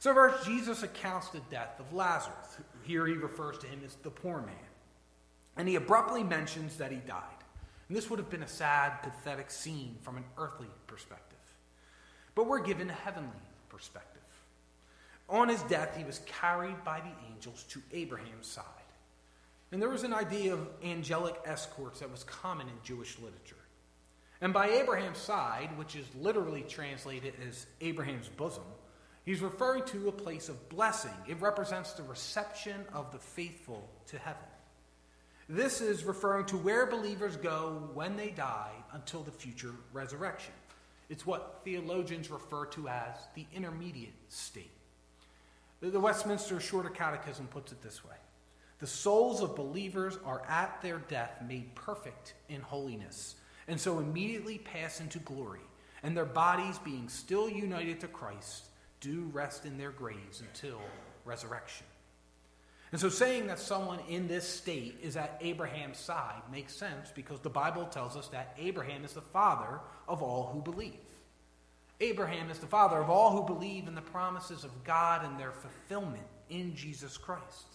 So, 0.00 0.14
first, 0.14 0.44
Jesus 0.44 0.82
accounts 0.82 1.28
the 1.28 1.40
death 1.50 1.78
of 1.80 1.92
Lazarus. 1.92 2.58
Here 2.82 3.06
he 3.06 3.14
refers 3.14 3.58
to 3.58 3.66
him 3.66 3.80
as 3.84 3.94
the 3.96 4.10
poor 4.10 4.40
man. 4.40 4.54
And 5.56 5.68
he 5.68 5.74
abruptly 5.74 6.22
mentions 6.22 6.76
that 6.76 6.92
he 6.92 6.98
died. 6.98 7.22
And 7.88 7.96
this 7.96 8.08
would 8.10 8.18
have 8.18 8.30
been 8.30 8.42
a 8.42 8.48
sad, 8.48 9.02
pathetic 9.02 9.50
scene 9.50 9.96
from 10.02 10.16
an 10.16 10.24
earthly 10.36 10.68
perspective. 10.86 11.38
But 12.34 12.46
we're 12.46 12.60
given 12.60 12.90
a 12.90 12.94
heavenly 12.94 13.30
perspective. 13.68 14.22
On 15.28 15.48
his 15.48 15.62
death, 15.62 15.96
he 15.96 16.04
was 16.04 16.20
carried 16.20 16.84
by 16.84 17.00
the 17.00 17.32
angels 17.32 17.64
to 17.70 17.82
Abraham's 17.92 18.46
side. 18.46 18.64
And 19.72 19.82
there 19.82 19.90
was 19.90 20.04
an 20.04 20.14
idea 20.14 20.54
of 20.54 20.66
angelic 20.82 21.34
escorts 21.44 22.00
that 22.00 22.10
was 22.10 22.24
common 22.24 22.68
in 22.68 22.74
Jewish 22.84 23.18
literature. 23.18 23.56
And 24.40 24.52
by 24.52 24.68
Abraham's 24.68 25.18
side, 25.18 25.70
which 25.76 25.96
is 25.96 26.06
literally 26.14 26.62
translated 26.62 27.34
as 27.46 27.66
Abraham's 27.80 28.28
bosom, 28.28 28.64
He's 29.28 29.42
referring 29.42 29.84
to 29.88 30.08
a 30.08 30.12
place 30.12 30.48
of 30.48 30.70
blessing. 30.70 31.12
It 31.28 31.38
represents 31.38 31.92
the 31.92 32.02
reception 32.02 32.86
of 32.94 33.12
the 33.12 33.18
faithful 33.18 33.86
to 34.06 34.18
heaven. 34.18 34.40
This 35.50 35.82
is 35.82 36.04
referring 36.04 36.46
to 36.46 36.56
where 36.56 36.86
believers 36.86 37.36
go 37.36 37.90
when 37.92 38.16
they 38.16 38.30
die 38.30 38.72
until 38.94 39.22
the 39.22 39.30
future 39.30 39.74
resurrection. 39.92 40.54
It's 41.10 41.26
what 41.26 41.60
theologians 41.62 42.30
refer 42.30 42.64
to 42.68 42.88
as 42.88 43.16
the 43.34 43.44
intermediate 43.54 44.14
state. 44.30 44.72
The 45.82 46.00
Westminster 46.00 46.58
Shorter 46.58 46.88
Catechism 46.88 47.48
puts 47.48 47.70
it 47.70 47.82
this 47.82 48.02
way 48.02 48.16
The 48.78 48.86
souls 48.86 49.42
of 49.42 49.54
believers 49.54 50.16
are 50.24 50.40
at 50.48 50.80
their 50.80 51.00
death 51.00 51.42
made 51.46 51.74
perfect 51.74 52.32
in 52.48 52.62
holiness, 52.62 53.34
and 53.68 53.80
so 53.80 53.98
immediately 53.98 54.58
pass 54.58 55.00
into 55.00 55.18
glory, 55.20 55.60
and 56.02 56.16
their 56.16 56.24
bodies 56.24 56.78
being 56.78 57.08
still 57.08 57.48
united 57.48 58.00
to 58.00 58.08
Christ 58.08 58.64
do 59.00 59.30
rest 59.32 59.64
in 59.64 59.78
their 59.78 59.90
graves 59.90 60.40
until 60.40 60.80
resurrection. 61.24 61.86
And 62.90 63.00
so 63.00 63.10
saying 63.10 63.48
that 63.48 63.58
someone 63.58 64.00
in 64.08 64.26
this 64.28 64.48
state 64.48 64.98
is 65.02 65.16
at 65.16 65.38
Abraham's 65.42 65.98
side 65.98 66.40
makes 66.50 66.74
sense 66.74 67.12
because 67.14 67.38
the 67.40 67.50
Bible 67.50 67.84
tells 67.84 68.16
us 68.16 68.28
that 68.28 68.56
Abraham 68.58 69.04
is 69.04 69.12
the 69.12 69.20
father 69.20 69.80
of 70.08 70.22
all 70.22 70.50
who 70.52 70.62
believe. 70.62 70.94
Abraham 72.00 72.48
is 72.50 72.58
the 72.58 72.66
father 72.66 72.96
of 72.96 73.10
all 73.10 73.32
who 73.32 73.54
believe 73.54 73.88
in 73.88 73.94
the 73.94 74.00
promises 74.00 74.64
of 74.64 74.84
God 74.84 75.24
and 75.24 75.38
their 75.38 75.52
fulfillment 75.52 76.26
in 76.48 76.74
Jesus 76.74 77.18
Christ. 77.18 77.66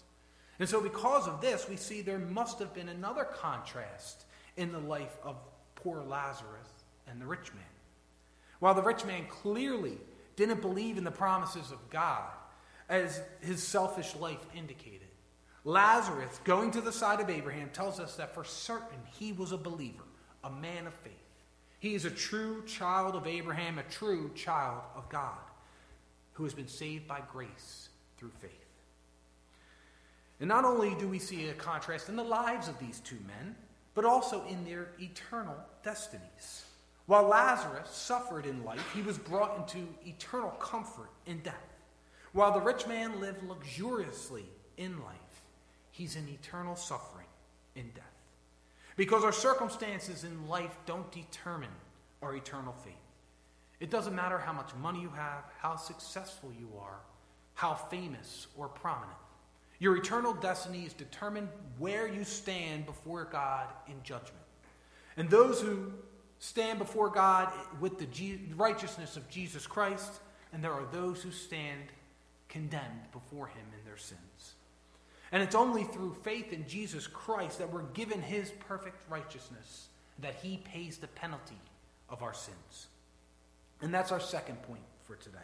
And 0.58 0.68
so, 0.68 0.80
because 0.80 1.28
of 1.28 1.40
this, 1.40 1.68
we 1.68 1.76
see 1.76 2.00
there 2.00 2.18
must 2.18 2.58
have 2.58 2.72
been 2.74 2.88
another 2.88 3.24
contrast 3.24 4.24
in 4.56 4.72
the 4.72 4.78
life 4.78 5.16
of 5.22 5.36
poor 5.84 6.02
Lazarus 6.02 6.68
and 7.06 7.20
the 7.20 7.26
rich 7.26 7.52
man. 7.54 7.62
While 8.58 8.74
the 8.74 8.82
rich 8.82 9.04
man 9.04 9.26
clearly 9.28 9.98
didn't 10.34 10.62
believe 10.62 10.98
in 10.98 11.04
the 11.04 11.10
promises 11.10 11.70
of 11.70 11.90
God, 11.90 12.30
as 12.88 13.20
his 13.40 13.62
selfish 13.62 14.14
life 14.16 14.44
indicated. 14.54 15.08
Lazarus, 15.64 16.40
going 16.44 16.70
to 16.72 16.80
the 16.80 16.92
side 16.92 17.20
of 17.20 17.30
Abraham, 17.30 17.70
tells 17.72 17.98
us 17.98 18.16
that 18.16 18.34
for 18.34 18.44
certain 18.44 18.98
he 19.18 19.32
was 19.32 19.52
a 19.52 19.56
believer, 19.56 20.04
a 20.42 20.50
man 20.50 20.86
of 20.86 20.94
faith. 20.94 21.12
He 21.78 21.94
is 21.94 22.04
a 22.04 22.10
true 22.10 22.62
child 22.66 23.14
of 23.14 23.26
Abraham, 23.26 23.78
a 23.78 23.82
true 23.84 24.30
child 24.34 24.82
of 24.94 25.08
God, 25.08 25.38
who 26.32 26.44
has 26.44 26.54
been 26.54 26.68
saved 26.68 27.06
by 27.06 27.22
grace 27.32 27.88
through 28.18 28.32
faith. 28.40 28.50
And 30.40 30.48
not 30.48 30.64
only 30.64 30.94
do 30.96 31.08
we 31.08 31.18
see 31.18 31.48
a 31.48 31.54
contrast 31.54 32.08
in 32.08 32.16
the 32.16 32.24
lives 32.24 32.68
of 32.68 32.78
these 32.78 33.00
two 33.00 33.18
men, 33.26 33.54
but 33.94 34.04
also 34.04 34.44
in 34.46 34.64
their 34.64 34.88
eternal 35.00 35.56
destinies. 35.84 36.64
While 37.06 37.28
Lazarus 37.28 37.90
suffered 37.90 38.46
in 38.46 38.64
life, 38.64 38.84
he 38.94 39.02
was 39.02 39.18
brought 39.18 39.58
into 39.58 39.86
eternal 40.06 40.50
comfort 40.52 41.10
in 41.26 41.40
death. 41.40 41.54
While 42.32 42.52
the 42.52 42.60
rich 42.60 42.86
man 42.86 43.20
lived 43.20 43.46
luxuriously 43.46 44.46
in 44.78 45.00
life, 45.02 45.42
he's 45.90 46.16
in 46.16 46.28
eternal 46.28 46.74
suffering 46.74 47.26
in 47.76 47.90
death. 47.94 48.04
Because 48.96 49.22
our 49.22 49.32
circumstances 49.32 50.24
in 50.24 50.48
life 50.48 50.76
don't 50.86 51.10
determine 51.12 51.70
our 52.22 52.34
eternal 52.34 52.72
fate. 52.72 52.94
It 53.80 53.90
doesn't 53.90 54.14
matter 54.14 54.38
how 54.38 54.52
much 54.52 54.74
money 54.80 55.00
you 55.00 55.10
have, 55.10 55.44
how 55.58 55.76
successful 55.76 56.50
you 56.58 56.68
are, 56.80 57.00
how 57.54 57.74
famous 57.74 58.46
or 58.56 58.68
prominent. 58.68 59.18
Your 59.78 59.96
eternal 59.96 60.32
destiny 60.32 60.84
is 60.84 60.94
determined 60.94 61.48
where 61.78 62.08
you 62.08 62.24
stand 62.24 62.86
before 62.86 63.24
God 63.24 63.66
in 63.86 64.02
judgment. 64.02 64.43
And 65.16 65.30
those 65.30 65.60
who 65.60 65.92
stand 66.38 66.78
before 66.78 67.08
God 67.08 67.52
with 67.80 67.98
the 67.98 68.38
righteousness 68.56 69.16
of 69.16 69.28
Jesus 69.28 69.66
Christ, 69.66 70.20
and 70.52 70.62
there 70.62 70.72
are 70.72 70.86
those 70.92 71.22
who 71.22 71.30
stand 71.30 71.82
condemned 72.48 73.10
before 73.12 73.46
him 73.46 73.64
in 73.78 73.84
their 73.84 73.96
sins. 73.96 74.54
And 75.32 75.42
it's 75.42 75.54
only 75.54 75.84
through 75.84 76.14
faith 76.22 76.52
in 76.52 76.66
Jesus 76.68 77.06
Christ 77.06 77.58
that 77.58 77.72
we're 77.72 77.82
given 77.82 78.22
his 78.22 78.52
perfect 78.68 79.02
righteousness, 79.10 79.88
that 80.20 80.36
he 80.36 80.58
pays 80.58 80.98
the 80.98 81.08
penalty 81.08 81.58
of 82.08 82.22
our 82.22 82.34
sins. 82.34 82.86
And 83.80 83.92
that's 83.92 84.12
our 84.12 84.20
second 84.20 84.62
point 84.62 84.84
for 85.06 85.16
today. 85.16 85.38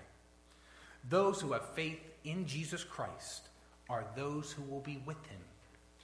Those 1.08 1.40
who 1.40 1.52
have 1.52 1.68
faith 1.70 1.98
in 2.24 2.46
Jesus 2.46 2.84
Christ 2.84 3.48
are 3.88 4.04
those 4.14 4.52
who 4.52 4.62
will 4.62 4.80
be 4.80 5.02
with 5.06 5.16
him 5.26 5.40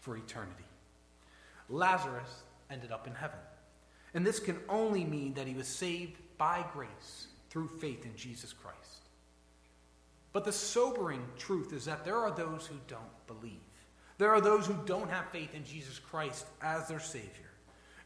for 0.01 0.17
eternity. 0.17 0.65
Lazarus 1.69 2.43
ended 2.71 2.91
up 2.91 3.07
in 3.07 3.15
heaven. 3.15 3.39
And 4.17 4.27
this 4.27 4.41
can 4.41 4.59
only 4.71 5.05
mean 5.05 5.35
that 5.35 5.47
he 5.47 5.53
was 5.53 5.69
saved 5.69 6.17
by 6.39 6.65
grace 6.73 7.27
through 7.51 7.69
faith 7.69 8.07
in 8.07 8.17
Jesus 8.17 8.55
Christ. 8.55 9.11
But 10.33 10.47
the 10.47 10.53
sobering 10.53 11.23
truth 11.37 11.75
is 11.75 11.85
that 11.85 12.03
there 12.03 12.17
are 12.17 12.31
those 12.31 12.67
who 12.67 12.77
don't 12.89 13.27
believe. 13.27 13.61
There 14.17 14.33
are 14.33 14.41
those 14.41 14.67
who 14.67 14.79
don't 14.87 15.11
have 15.11 15.29
faith 15.29 15.55
in 15.55 15.67
Jesus 15.67 15.99
Christ 15.99 16.47
as 16.63 16.89
their 16.89 16.99
Savior. 16.99 17.29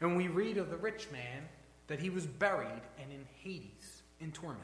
And 0.01 0.17
we 0.17 0.27
read 0.27 0.57
of 0.57 0.69
the 0.69 0.75
rich 0.75 1.07
man 1.13 1.47
that 1.87 2.01
he 2.01 2.09
was 2.09 2.25
buried 2.25 2.81
and 3.01 3.09
in 3.09 3.25
Hades 3.41 4.01
in 4.19 4.33
torment. 4.33 4.61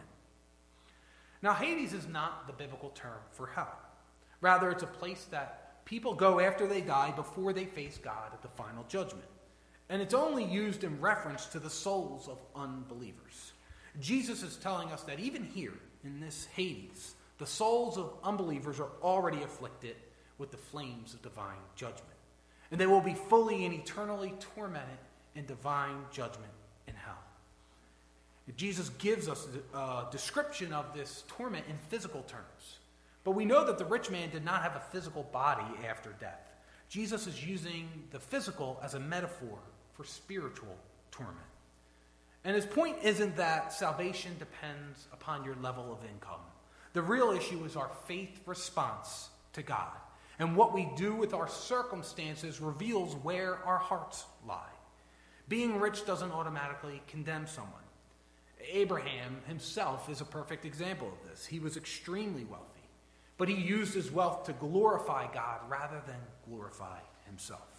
Now, 1.41 1.53
Hades 1.53 1.93
is 1.93 2.09
not 2.09 2.47
the 2.47 2.53
biblical 2.53 2.89
term 2.89 3.19
for 3.31 3.47
hell. 3.47 3.79
Rather, 4.41 4.69
it's 4.69 4.83
a 4.83 4.87
place 4.87 5.25
that 5.31 5.85
people 5.85 6.13
go 6.13 6.41
after 6.41 6.67
they 6.67 6.81
die 6.81 7.11
before 7.11 7.53
they 7.53 7.65
face 7.65 7.97
God 7.97 8.33
at 8.33 8.41
the 8.41 8.49
final 8.49 8.83
judgment. 8.89 9.23
And 9.89 10.01
it's 10.01 10.13
only 10.13 10.43
used 10.43 10.83
in 10.83 10.99
reference 10.99 11.45
to 11.47 11.59
the 11.59 11.69
souls 11.69 12.27
of 12.27 12.37
unbelievers. 12.55 13.53
Jesus 13.99 14.43
is 14.43 14.57
telling 14.57 14.91
us 14.91 15.03
that 15.03 15.19
even 15.19 15.43
here, 15.43 15.73
in 16.03 16.19
this 16.19 16.47
Hades, 16.55 17.15
the 17.37 17.45
souls 17.45 17.97
of 17.97 18.13
unbelievers 18.23 18.79
are 18.79 18.91
already 19.01 19.41
afflicted 19.43 19.95
with 20.37 20.51
the 20.51 20.57
flames 20.57 21.13
of 21.13 21.21
divine 21.21 21.57
judgment. 21.75 22.03
And 22.71 22.79
they 22.79 22.85
will 22.85 23.01
be 23.01 23.13
fully 23.13 23.65
and 23.65 23.73
eternally 23.73 24.33
tormented 24.55 24.97
in 25.35 25.45
divine 25.45 26.03
judgment 26.11 26.51
in 26.87 26.95
hell. 26.95 27.17
Jesus 28.55 28.89
gives 28.97 29.27
us 29.27 29.47
a 29.73 29.77
uh, 29.77 30.09
description 30.09 30.73
of 30.73 30.93
this 30.93 31.23
torment 31.27 31.65
in 31.69 31.75
physical 31.89 32.21
terms. 32.23 32.79
But 33.23 33.31
we 33.31 33.45
know 33.45 33.65
that 33.65 33.77
the 33.77 33.85
rich 33.85 34.09
man 34.09 34.29
did 34.29 34.45
not 34.45 34.63
have 34.63 34.75
a 34.75 34.83
physical 34.91 35.23
body 35.23 35.65
after 35.87 36.13
death. 36.19 36.53
Jesus 36.87 37.27
is 37.27 37.45
using 37.45 37.89
the 38.11 38.19
physical 38.19 38.79
as 38.81 38.93
a 38.93 38.99
metaphor 38.99 39.59
for 39.97 40.05
spiritual 40.05 40.77
torment. 41.11 41.37
And 42.45 42.55
his 42.55 42.65
point 42.65 42.97
isn't 43.03 43.35
that 43.35 43.73
salvation 43.73 44.31
depends 44.37 45.07
upon 45.11 45.43
your 45.43 45.55
level 45.55 45.91
of 45.91 46.07
income. 46.09 46.39
The 46.93 47.01
real 47.01 47.31
issue 47.31 47.65
is 47.65 47.75
our 47.75 47.89
faith 48.07 48.39
response 48.45 49.29
to 49.53 49.63
God. 49.63 49.91
And 50.39 50.55
what 50.55 50.73
we 50.73 50.87
do 50.95 51.15
with 51.15 51.33
our 51.33 51.47
circumstances 51.47 52.61
reveals 52.61 53.15
where 53.15 53.57
our 53.65 53.79
hearts 53.79 54.25
lie. 54.47 54.69
Being 55.49 55.79
rich 55.79 56.05
doesn't 56.05 56.31
automatically 56.31 57.01
condemn 57.07 57.47
someone. 57.47 57.73
Abraham 58.71 59.37
himself 59.47 60.09
is 60.09 60.21
a 60.21 60.25
perfect 60.25 60.65
example 60.65 61.07
of 61.07 61.29
this. 61.29 61.45
He 61.45 61.59
was 61.59 61.75
extremely 61.75 62.43
wealthy, 62.45 62.87
but 63.37 63.49
he 63.49 63.55
used 63.55 63.93
his 63.93 64.11
wealth 64.11 64.45
to 64.45 64.53
glorify 64.53 65.31
God 65.33 65.61
rather 65.69 66.01
than 66.05 66.17
glorify 66.47 66.99
himself. 67.25 67.76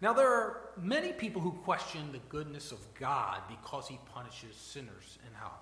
Now, 0.00 0.12
there 0.12 0.28
are 0.28 0.70
many 0.80 1.12
people 1.12 1.40
who 1.40 1.52
question 1.52 2.12
the 2.12 2.18
goodness 2.28 2.72
of 2.72 2.78
God 2.98 3.40
because 3.48 3.88
he 3.88 3.98
punishes 4.12 4.56
sinners 4.56 5.18
in 5.26 5.34
hell. 5.34 5.58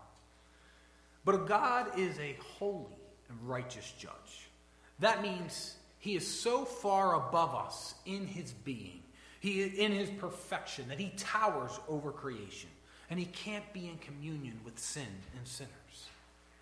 But 1.25 1.47
God 1.47 1.99
is 1.99 2.19
a 2.19 2.37
holy 2.59 2.97
and 3.29 3.39
righteous 3.49 3.93
judge. 3.99 4.51
That 4.99 5.23
means 5.23 5.77
he 5.99 6.17
is 6.17 6.27
so 6.27 6.65
far 6.65 7.15
above 7.15 7.55
us 7.55 7.95
in 8.07 8.27
his 8.27 8.53
being, 8.53 9.03
he 9.41 9.63
in 9.63 9.93
his 9.93 10.11
perfection, 10.11 10.89
that 10.89 10.99
he 10.99 11.13
towers 11.17 11.79
over 11.89 12.11
creation, 12.11 12.71
and 13.11 13.19
he 13.19 13.27
can't 13.27 13.73
be 13.73 13.89
in 13.89 13.99
communion 13.99 14.59
with 14.65 14.79
sin 14.79 15.07
and 15.37 15.47
sinners. 15.47 15.71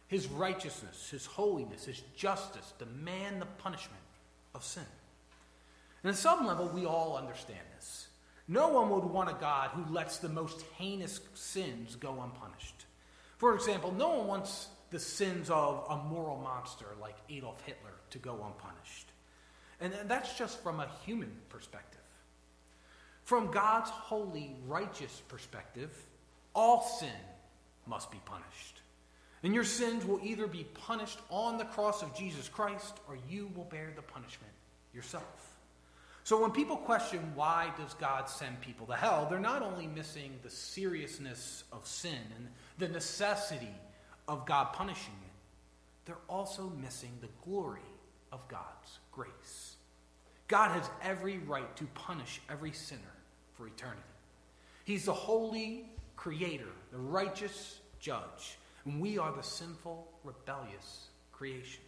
His 0.08 0.26
righteousness, 0.26 1.08
his 1.10 1.24
holiness, 1.24 1.84
his 1.84 2.02
justice 2.16 2.72
demand 2.78 3.40
the 3.40 3.46
punishment 3.46 4.02
of 4.54 4.64
sin. 4.64 4.82
And 6.02 6.10
at 6.10 6.16
some 6.16 6.46
level, 6.46 6.68
we 6.68 6.86
all 6.86 7.16
understand 7.16 7.60
this. 7.76 8.08
No 8.48 8.68
one 8.68 8.90
would 8.90 9.04
want 9.04 9.30
a 9.30 9.34
God 9.34 9.70
who 9.70 9.92
lets 9.92 10.18
the 10.18 10.28
most 10.28 10.62
heinous 10.76 11.20
sins 11.34 11.94
go 11.96 12.20
unpunished. 12.22 12.86
For 13.38 13.54
example, 13.54 13.92
no 13.92 14.08
one 14.16 14.26
wants 14.26 14.68
the 14.90 14.98
sins 14.98 15.50
of 15.50 15.86
a 15.88 15.96
moral 15.96 16.38
monster 16.38 16.86
like 17.00 17.16
Adolf 17.28 17.60
Hitler 17.64 17.92
to 18.10 18.18
go 18.18 18.32
unpunished. 18.32 19.12
And 19.80 19.94
that's 20.08 20.36
just 20.36 20.62
from 20.62 20.80
a 20.80 20.90
human 21.04 21.32
perspective. 21.48 22.00
From 23.24 23.50
God's 23.50 23.90
holy, 23.90 24.56
righteous 24.66 25.22
perspective, 25.28 25.96
all 26.54 26.82
sin 26.82 27.08
must 27.86 28.10
be 28.10 28.20
punished. 28.24 28.80
And 29.42 29.54
your 29.54 29.64
sins 29.64 30.04
will 30.04 30.20
either 30.22 30.46
be 30.46 30.64
punished 30.74 31.18
on 31.30 31.56
the 31.56 31.64
cross 31.64 32.02
of 32.02 32.14
Jesus 32.14 32.48
Christ 32.48 32.98
or 33.08 33.16
you 33.28 33.50
will 33.54 33.64
bear 33.64 33.92
the 33.94 34.02
punishment 34.02 34.52
yourself. 34.92 35.49
So 36.24 36.40
when 36.40 36.50
people 36.50 36.76
question 36.76 37.32
why 37.34 37.72
does 37.78 37.94
God 37.94 38.28
send 38.28 38.60
people 38.60 38.86
to 38.86 38.94
hell, 38.94 39.26
they're 39.28 39.38
not 39.38 39.62
only 39.62 39.86
missing 39.86 40.38
the 40.42 40.50
seriousness 40.50 41.64
of 41.72 41.86
sin 41.86 42.18
and 42.36 42.48
the 42.78 42.88
necessity 42.88 43.74
of 44.28 44.46
God 44.46 44.72
punishing 44.72 45.14
it, 45.24 45.32
they're 46.04 46.16
also 46.28 46.70
missing 46.80 47.12
the 47.20 47.28
glory 47.44 47.80
of 48.32 48.46
God's 48.48 48.98
grace. 49.12 49.76
God 50.48 50.70
has 50.72 50.88
every 51.02 51.38
right 51.38 51.76
to 51.76 51.84
punish 51.94 52.40
every 52.50 52.72
sinner 52.72 53.00
for 53.54 53.66
eternity. 53.66 54.00
He's 54.84 55.04
the 55.04 55.14
holy 55.14 55.86
creator, 56.16 56.72
the 56.92 56.98
righteous 56.98 57.78
judge, 58.00 58.58
and 58.84 59.00
we 59.00 59.18
are 59.18 59.32
the 59.32 59.42
sinful, 59.42 60.08
rebellious 60.24 61.08
creation. 61.32 61.82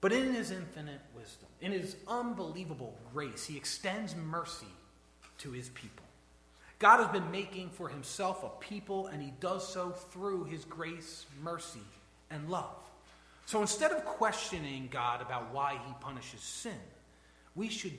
But 0.00 0.12
in 0.12 0.32
his 0.32 0.50
infinite 0.50 1.00
wisdom, 1.14 1.48
in 1.60 1.72
his 1.72 1.96
unbelievable 2.08 2.96
grace, 3.12 3.44
he 3.46 3.56
extends 3.56 4.16
mercy 4.16 4.66
to 5.38 5.50
his 5.50 5.68
people. 5.70 6.06
God 6.78 6.98
has 6.98 7.08
been 7.08 7.30
making 7.30 7.68
for 7.70 7.88
himself 7.88 8.42
a 8.42 8.48
people, 8.64 9.08
and 9.08 9.22
he 9.22 9.32
does 9.40 9.68
so 9.68 9.90
through 9.90 10.44
his 10.44 10.64
grace, 10.64 11.26
mercy, 11.42 11.82
and 12.30 12.48
love. 12.48 12.76
So 13.44 13.60
instead 13.60 13.92
of 13.92 14.04
questioning 14.06 14.88
God 14.90 15.20
about 15.20 15.52
why 15.52 15.78
he 15.86 15.92
punishes 16.00 16.40
sin, 16.40 16.78
we 17.54 17.68
should 17.68 17.98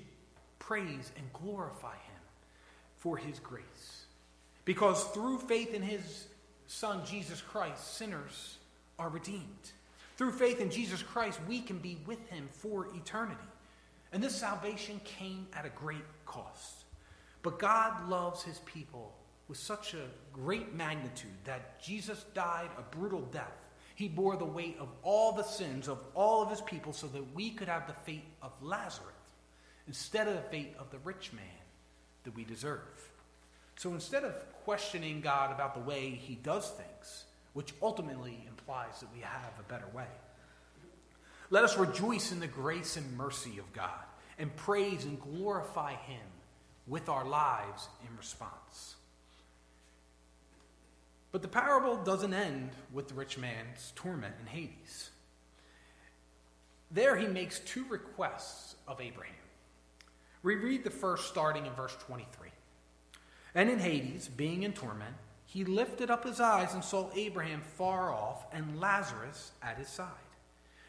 praise 0.58 1.12
and 1.18 1.32
glorify 1.34 1.94
him 1.94 2.22
for 2.98 3.18
his 3.18 3.38
grace. 3.40 4.06
Because 4.66 5.04
through 5.06 5.40
faith 5.40 5.74
in 5.74 5.82
his 5.82 6.28
Son, 6.68 7.06
Jesus 7.06 7.42
Christ, 7.42 7.98
sinners 7.98 8.58
are 8.98 9.10
redeemed. 9.10 9.72
Through 10.22 10.34
faith 10.34 10.62
in 10.62 10.70
Jesus 10.70 11.02
Christ, 11.02 11.40
we 11.48 11.62
can 11.62 11.80
be 11.80 11.98
with 12.06 12.30
him 12.30 12.48
for 12.52 12.86
eternity. 12.94 13.42
And 14.14 14.22
this 14.22 14.36
salvation 14.36 15.02
came 15.04 15.48
at 15.52 15.66
a 15.66 15.70
great 15.70 16.06
cost. 16.28 16.84
But 17.42 17.58
God 17.58 18.08
loves 18.08 18.44
his 18.44 18.60
people 18.60 19.16
with 19.48 19.58
such 19.58 19.96
a 19.96 20.06
great 20.32 20.76
magnitude 20.76 21.32
that 21.46 21.82
Jesus 21.82 22.24
died 22.36 22.70
a 22.78 22.84
brutal 22.96 23.22
death. 23.32 23.66
He 23.96 24.08
bore 24.08 24.38
the 24.38 24.46
weight 24.46 24.78
of 24.80 24.90
all 25.02 25.32
the 25.32 25.42
sins 25.42 25.88
of 25.88 25.98
all 26.14 26.44
of 26.44 26.52
his 26.52 26.62
people 26.62 26.94
so 26.94 27.08
that 27.08 27.34
we 27.34 27.50
could 27.50 27.68
have 27.68 27.88
the 27.88 27.94
fate 28.06 28.26
of 28.44 28.52
Lazarus 28.62 29.10
instead 29.88 30.28
of 30.28 30.36
the 30.36 30.50
fate 30.52 30.76
of 30.78 30.92
the 30.92 31.00
rich 31.00 31.34
man 31.34 31.64
that 32.26 32.36
we 32.36 32.44
deserve. 32.44 33.10
So 33.76 33.92
instead 33.96 34.24
of 34.24 34.36
questioning 34.66 35.22
God 35.22 35.52
about 35.52 35.74
the 35.74 35.82
way 35.82 36.12
he 36.12 36.36
does 36.36 36.70
things, 36.70 37.24
which 37.54 37.74
ultimately 37.82 38.46
implies 38.48 39.00
that 39.00 39.14
we 39.14 39.22
have 39.22 39.52
a 39.60 39.70
better 39.72 39.88
way. 39.94 40.08
Let 41.50 41.64
us 41.64 41.78
rejoice 41.78 42.32
in 42.32 42.40
the 42.40 42.48
grace 42.48 42.96
and 42.96 43.18
mercy 43.18 43.60
of 43.60 43.72
God 43.74 44.06
and 44.40 44.56
praise 44.56 45.04
and 45.04 45.20
glorify 45.20 45.94
Him 45.94 46.22
with 46.88 47.10
our 47.10 47.26
lives 47.26 47.90
in 48.10 48.18
response. 48.18 48.96
But 51.32 51.42
the 51.42 51.48
parable 51.48 51.98
doesn't 51.98 52.34
end 52.34 52.72
with 52.92 53.08
the 53.08 53.14
rich 53.14 53.38
man's 53.38 53.94
torment 53.96 54.36
in 54.40 54.48
Hades. 54.48 55.10
There 56.90 57.16
he 57.16 57.28
makes 57.28 57.60
two 57.60 57.86
requests 57.90 58.76
of 58.88 59.00
Abraham. 59.00 59.34
We 60.44 60.56
read 60.56 60.84
the 60.84 60.90
first 60.90 61.28
starting 61.28 61.66
in 61.66 61.74
verse 61.74 61.96
23. 62.08 62.50
And 63.56 63.70
in 63.70 63.80
Hades, 63.80 64.28
being 64.28 64.64
in 64.64 64.74
torment, 64.74 65.16
he 65.52 65.66
lifted 65.66 66.10
up 66.10 66.24
his 66.24 66.40
eyes 66.40 66.74
and 66.74 66.82
saw 66.82 67.10
Abraham 67.14 67.60
far 67.60 68.10
off 68.14 68.46
and 68.54 68.80
Lazarus 68.80 69.52
at 69.62 69.78
his 69.78 69.90
side. 69.90 70.08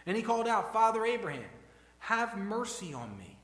And 0.07 0.16
he 0.16 0.22
called 0.22 0.46
out, 0.46 0.72
Father 0.72 1.05
Abraham, 1.05 1.51
have 1.98 2.38
mercy 2.38 2.94
on 2.94 3.18
me, 3.18 3.37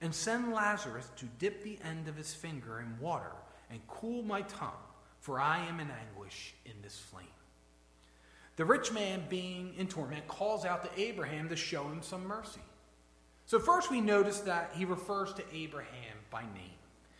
and 0.00 0.12
send 0.12 0.52
Lazarus 0.52 1.08
to 1.18 1.26
dip 1.38 1.62
the 1.62 1.78
end 1.84 2.08
of 2.08 2.16
his 2.16 2.34
finger 2.34 2.80
in 2.80 2.98
water 2.98 3.30
and 3.70 3.78
cool 3.86 4.24
my 4.24 4.42
tongue, 4.42 4.72
for 5.20 5.38
I 5.38 5.64
am 5.66 5.78
in 5.78 5.88
anguish 5.88 6.54
in 6.64 6.74
this 6.82 6.98
flame. 6.98 7.26
The 8.56 8.64
rich 8.64 8.90
man, 8.90 9.22
being 9.28 9.72
in 9.78 9.86
torment, 9.86 10.26
calls 10.26 10.64
out 10.64 10.82
to 10.82 11.00
Abraham 11.00 11.48
to 11.48 11.56
show 11.56 11.84
him 11.84 12.02
some 12.02 12.26
mercy. 12.26 12.60
So, 13.44 13.60
first 13.60 13.88
we 13.88 14.00
notice 14.00 14.40
that 14.40 14.72
he 14.74 14.84
refers 14.84 15.32
to 15.34 15.44
Abraham 15.54 16.16
by 16.28 16.42
name. 16.42 16.75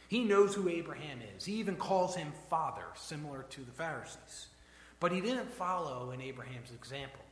He 0.08 0.24
knows 0.24 0.54
who 0.54 0.68
Abraham 0.68 1.18
is. 1.36 1.44
He 1.44 1.54
even 1.54 1.76
calls 1.76 2.14
him 2.14 2.32
father, 2.48 2.84
similar 2.94 3.44
to 3.50 3.60
the 3.62 3.72
Pharisees. 3.72 4.48
But 5.00 5.12
he 5.12 5.20
didn't 5.20 5.52
follow 5.52 6.12
in 6.12 6.20
Abraham's 6.20 6.70
example, 6.70 7.24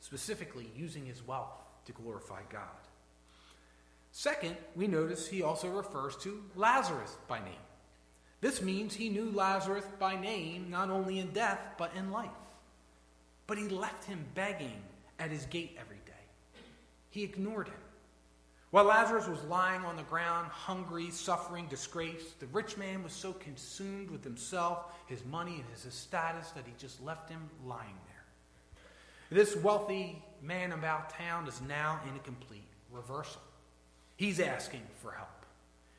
specifically 0.00 0.70
using 0.76 1.06
his 1.06 1.26
wealth 1.26 1.56
to 1.86 1.92
glorify 1.92 2.42
God. 2.50 2.62
Second, 4.12 4.56
we 4.74 4.86
notice 4.86 5.26
he 5.26 5.42
also 5.42 5.68
refers 5.68 6.16
to 6.16 6.42
Lazarus 6.54 7.16
by 7.28 7.38
name. 7.38 7.54
This 8.40 8.62
means 8.62 8.94
he 8.94 9.08
knew 9.08 9.30
Lazarus 9.30 9.84
by 9.98 10.20
name 10.20 10.70
not 10.70 10.90
only 10.90 11.18
in 11.18 11.30
death, 11.30 11.58
but 11.76 11.92
in 11.96 12.10
life. 12.10 12.30
But 13.46 13.58
he 13.58 13.68
left 13.68 14.04
him 14.04 14.24
begging 14.34 14.82
at 15.18 15.30
his 15.30 15.46
gate 15.46 15.76
every 15.80 16.00
day. 16.06 16.12
He 17.10 17.24
ignored 17.24 17.68
him. 17.68 17.74
While 18.70 18.84
Lazarus 18.84 19.26
was 19.26 19.42
lying 19.44 19.82
on 19.84 19.96
the 19.96 20.02
ground, 20.02 20.48
hungry, 20.48 21.10
suffering, 21.10 21.66
disgraced, 21.68 22.38
the 22.38 22.46
rich 22.48 22.76
man 22.76 23.02
was 23.02 23.14
so 23.14 23.32
consumed 23.32 24.10
with 24.10 24.22
himself, 24.22 24.92
his 25.06 25.24
money, 25.24 25.54
and 25.54 25.64
his 25.72 25.94
status 25.94 26.50
that 26.50 26.66
he 26.66 26.72
just 26.76 27.02
left 27.02 27.30
him 27.30 27.48
lying 27.64 27.96
there. 28.06 29.38
This 29.38 29.56
wealthy 29.56 30.22
man 30.42 30.72
about 30.72 31.10
town 31.10 31.48
is 31.48 31.62
now 31.66 31.98
in 32.08 32.14
a 32.14 32.18
complete 32.20 32.68
reversal. 32.90 33.40
He's 34.16 34.38
asking 34.38 34.82
for 35.00 35.12
help. 35.12 35.46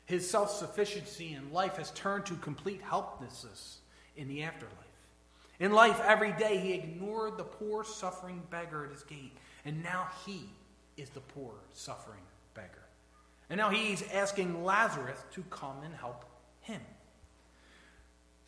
His 0.06 0.28
self 0.28 0.50
sufficiency 0.50 1.34
in 1.34 1.52
life 1.52 1.76
has 1.76 1.90
turned 1.92 2.26
to 2.26 2.34
complete 2.36 2.82
helplessness 2.82 3.78
in 4.16 4.28
the 4.28 4.44
afterlife. 4.44 4.76
In 5.58 5.72
life, 5.72 6.00
every 6.04 6.32
day, 6.32 6.58
he 6.58 6.72
ignored 6.72 7.36
the 7.36 7.44
poor, 7.44 7.82
suffering 7.82 8.42
beggar 8.50 8.84
at 8.84 8.92
his 8.92 9.02
gate, 9.02 9.36
and 9.64 9.82
now 9.82 10.08
he 10.24 10.48
is 10.96 11.10
the 11.10 11.20
poor, 11.20 11.52
suffering 11.74 12.20
beggar. 12.54 12.86
And 13.50 13.58
now 13.58 13.70
he's 13.70 14.04
asking 14.12 14.64
Lazarus 14.64 15.18
to 15.32 15.42
come 15.50 15.76
and 15.84 15.92
help 15.94 16.24
him. 16.60 16.80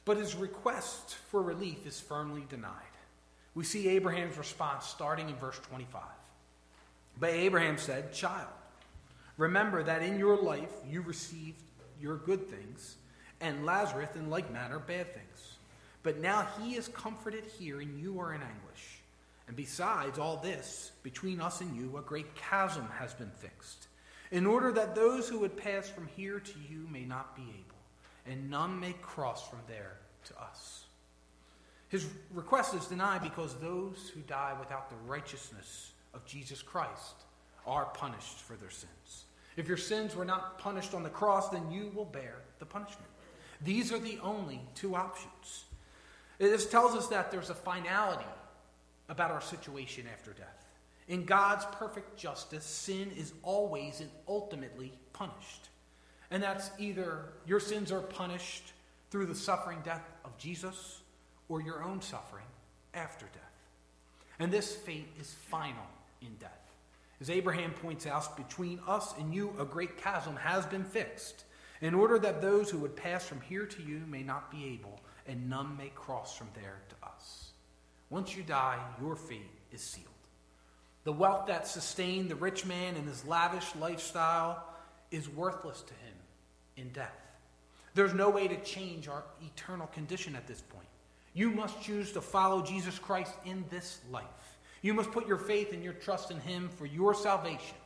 But 0.05 0.17
his 0.17 0.37
request 0.37 1.17
for 1.31 1.43
relief 1.43 1.87
is 1.87 2.01
firmly 2.01 2.45
denied. 2.49 2.73
We 3.55 3.65
see 3.65 3.89
Abraham's 3.89 4.39
response 4.39 4.87
starting 4.87 5.29
in 5.29 5.37
verse 5.37 5.59
25. 5.69 6.01
But 7.19 7.31
Abraham 7.31 7.79
said, 7.79 8.13
Child, 8.13 8.49
remember 9.37 9.83
that 9.83 10.03
in 10.03 10.19
your 10.19 10.37
life 10.37 10.73
you 10.89 11.03
received 11.03 11.63
your 12.01 12.17
good 12.17 12.49
things, 12.49 12.97
and 13.41 13.67
Lazarus 13.67 14.09
in 14.15 14.31
like 14.31 14.53
manner 14.53 14.79
bad 14.79 15.13
things. 15.13 15.57
But 16.03 16.19
now 16.19 16.49
he 16.61 16.75
is 16.75 16.89
comforted 16.89 17.45
here, 17.59 17.81
and 17.81 18.01
you 18.01 18.19
are 18.21 18.35
in 18.35 18.41
anguish. 18.41 19.01
And 19.47 19.57
besides 19.57 20.19
all 20.19 20.37
this, 20.39 20.93
between 21.03 21.41
us 21.41 21.61
and 21.61 21.77
you, 21.77 21.97
a 21.97 22.03
great 22.03 22.35
chasm 22.35 22.89
has 22.99 23.13
been 23.15 23.31
fixed 23.39 23.89
in 24.33 24.47
order 24.47 24.73
that 24.73 24.95
those 24.95 25.29
who 25.29 25.39
would 25.39 25.57
pass 25.57 25.89
from 25.89 26.09
here 26.17 26.41
to 26.41 26.55
you 26.69 26.89
may 26.91 27.05
not 27.05 27.37
be 27.37 27.43
able, 27.43 27.79
and 28.27 28.51
none 28.51 28.81
may 28.81 28.95
cross 28.95 29.47
from 29.49 29.61
there 29.69 29.99
to 30.25 30.41
us. 30.41 30.87
His 31.89 32.07
request 32.33 32.75
is 32.75 32.87
denied 32.87 33.23
because 33.23 33.55
those 33.57 34.11
who 34.15 34.21
die 34.23 34.57
without 34.59 34.89
the 34.89 34.97
righteousness 35.07 35.93
of 36.15 36.25
Jesus 36.25 36.63
Christ 36.63 37.15
are 37.67 37.85
punished 37.93 38.39
for 38.39 38.57
their 38.57 38.71
sins. 38.71 39.25
If 39.59 39.69
your 39.69 39.77
sins 39.77 40.17
were 40.17 40.25
not 40.25 40.59
punished 40.59 40.95
on 40.95 41.03
the 41.03 41.11
cross, 41.11 41.51
then 41.51 41.71
you 41.71 41.93
will 41.95 42.07
bear 42.07 42.37
the 42.59 42.65
punishment. 42.65 43.11
These 43.61 43.93
are 43.93 43.99
the 43.99 44.19
only 44.23 44.63
two 44.75 44.97
options. 44.97 45.65
This 46.39 46.67
tells 46.67 46.95
us 46.95 47.09
that 47.09 47.31
there's 47.31 47.51
a 47.51 47.55
finality 47.55 48.25
about 49.11 49.31
our 49.31 49.43
situation 49.43 50.07
after 50.11 50.33
death. 50.33 50.62
In 51.09 51.25
God's 51.25 51.65
perfect 51.73 52.17
justice, 52.17 52.65
sin 52.65 53.11
is 53.17 53.33
always 53.43 54.01
and 54.01 54.11
ultimately 54.29 54.93
punished. 55.13 55.69
And 56.31 56.43
that's 56.43 56.71
either 56.79 57.27
your 57.47 57.61
sins 57.61 57.93
are 57.93 58.01
punished 58.01 58.73
through 59.11 59.27
the 59.27 59.35
suffering 59.35 59.79
death 59.85 60.09
of 60.25 60.37
Jesus 60.39 61.01
or 61.49 61.61
your 61.61 61.83
own 61.83 62.01
suffering 62.01 62.47
after 62.95 63.27
death. 63.27 63.43
And 64.39 64.51
this 64.51 64.75
fate 64.75 65.09
is 65.21 65.35
final 65.51 65.87
in 66.23 66.35
death. 66.41 66.51
As 67.21 67.31
Abraham 67.31 67.73
points 67.73 68.07
out, 68.07 68.37
between 68.37 68.81
us 68.89 69.15
and 69.19 69.33
you 69.35 69.55
a 69.59 69.65
great 69.65 69.99
chasm 69.99 70.35
has 70.37 70.67
been 70.67 70.85
fixed, 70.85 71.45
in 71.81 71.95
order 71.95 72.19
that 72.19 72.41
those 72.41 72.71
who 72.71 72.79
would 72.79 72.97
pass 72.97 73.27
from 73.27 73.41
here 73.43 73.67
to 73.67 73.83
you 73.83 74.03
may 74.09 74.23
not 74.23 74.51
be 74.51 74.65
able, 74.67 75.01
and 75.27 75.51
none 75.51 75.77
may 75.77 75.91
cross 75.95 76.37
from 76.37 76.49
there 76.55 76.81
to 76.89 77.07
us. 77.07 77.51
Once 78.09 78.37
you 78.37 78.43
die, 78.43 78.79
your 79.01 79.17
fate 79.17 79.51
is 79.73 79.81
sealed. 79.81 80.12
The 81.05 81.13
wealth 81.13 81.47
that 81.49 81.67
sustained 81.67 82.31
the 82.31 82.37
rich 82.37 82.65
man 82.65 82.97
in 82.97 83.07
his 83.07 83.25
lavish 83.25 83.67
lifestyle 83.79 84.65
is 85.11 85.29
worthless 85.29 85.83
to 85.83 85.95
him 85.95 86.15
in 86.77 86.91
death. 86.91 87.17
There's 87.95 88.15
no 88.15 88.31
way 88.31 88.49
to 88.49 88.57
change 88.63 89.09
our 89.09 89.25
eternal 89.45 89.87
condition 89.89 90.37
at 90.37 90.47
this 90.47 90.61
point. 90.61 90.87
You 91.35 91.51
must 91.51 91.81
choose 91.83 92.13
to 92.13 92.21
follow 92.21 92.63
Jesus 92.63 92.99
Christ 92.99 93.33
in 93.45 93.65
this 93.71 94.01
life. 94.11 94.25
You 94.81 94.95
must 94.95 95.13
put 95.13 95.27
your 95.27 95.39
faith 95.39 95.73
and 95.73 95.83
your 95.83 95.93
trust 95.93 96.31
in 96.31 96.41
him 96.41 96.69
for 96.69 96.87
your 96.87 97.15
salvation. 97.15 97.77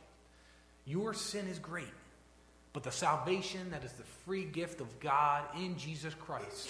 Your 0.85 1.13
sin 1.13 1.47
is 1.47 1.59
great, 1.59 1.85
but 2.73 2.83
the 2.83 2.91
salvation 2.91 3.71
that 3.71 3.83
is 3.83 3.91
the 3.93 4.03
free 4.25 4.45
gift 4.45 4.79
of 4.79 4.99
God 4.99 5.43
in 5.57 5.77
Jesus 5.77 6.13
Christ 6.13 6.69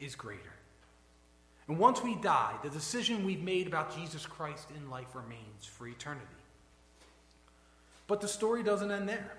is 0.00 0.14
greater. 0.14 0.40
And 1.68 1.78
once 1.78 2.02
we 2.02 2.14
die, 2.16 2.54
the 2.62 2.70
decision 2.70 3.24
we've 3.24 3.42
made 3.42 3.66
about 3.66 3.96
Jesus 3.96 4.26
Christ 4.26 4.68
in 4.76 4.90
life 4.90 5.14
remains 5.14 5.64
for 5.64 5.86
eternity. 5.86 6.26
But 8.06 8.20
the 8.20 8.28
story 8.28 8.62
doesn't 8.62 8.90
end 8.90 9.08
there. 9.08 9.36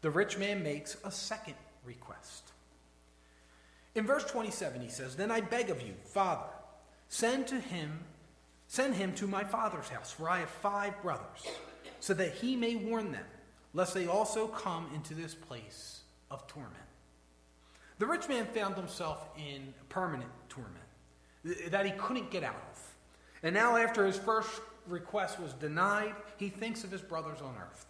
The 0.00 0.10
rich 0.10 0.38
man 0.38 0.62
makes 0.62 0.96
a 1.04 1.10
second 1.10 1.56
request. 1.84 2.52
In 3.94 4.06
verse 4.06 4.24
27, 4.24 4.80
he 4.80 4.88
says, 4.88 5.16
Then 5.16 5.30
I 5.30 5.40
beg 5.40 5.70
of 5.70 5.82
you, 5.82 5.94
Father, 6.04 6.48
send 7.08 7.48
to 7.48 7.58
him, 7.58 7.98
send 8.68 8.94
him 8.94 9.12
to 9.14 9.26
my 9.26 9.42
father's 9.42 9.88
house, 9.88 10.12
for 10.12 10.30
I 10.30 10.38
have 10.38 10.50
five 10.50 11.00
brothers, 11.02 11.46
so 11.98 12.14
that 12.14 12.34
he 12.34 12.54
may 12.54 12.76
warn 12.76 13.10
them, 13.10 13.26
lest 13.74 13.94
they 13.94 14.06
also 14.06 14.46
come 14.46 14.86
into 14.94 15.14
this 15.14 15.34
place 15.34 16.02
of 16.30 16.46
torment. 16.46 16.74
The 17.98 18.06
rich 18.06 18.28
man 18.28 18.46
found 18.46 18.76
himself 18.76 19.28
in 19.36 19.74
permanent 19.88 20.30
torment 20.48 20.87
that 21.44 21.86
he 21.86 21.92
couldn't 21.92 22.30
get 22.30 22.42
out 22.42 22.56
of. 22.70 22.94
And 23.42 23.54
now, 23.54 23.76
after 23.76 24.04
his 24.04 24.16
first 24.16 24.60
request 24.86 25.38
was 25.40 25.52
denied, 25.54 26.14
he 26.38 26.48
thinks 26.48 26.84
of 26.84 26.90
his 26.90 27.00
brothers 27.00 27.40
on 27.40 27.54
earth, 27.56 27.86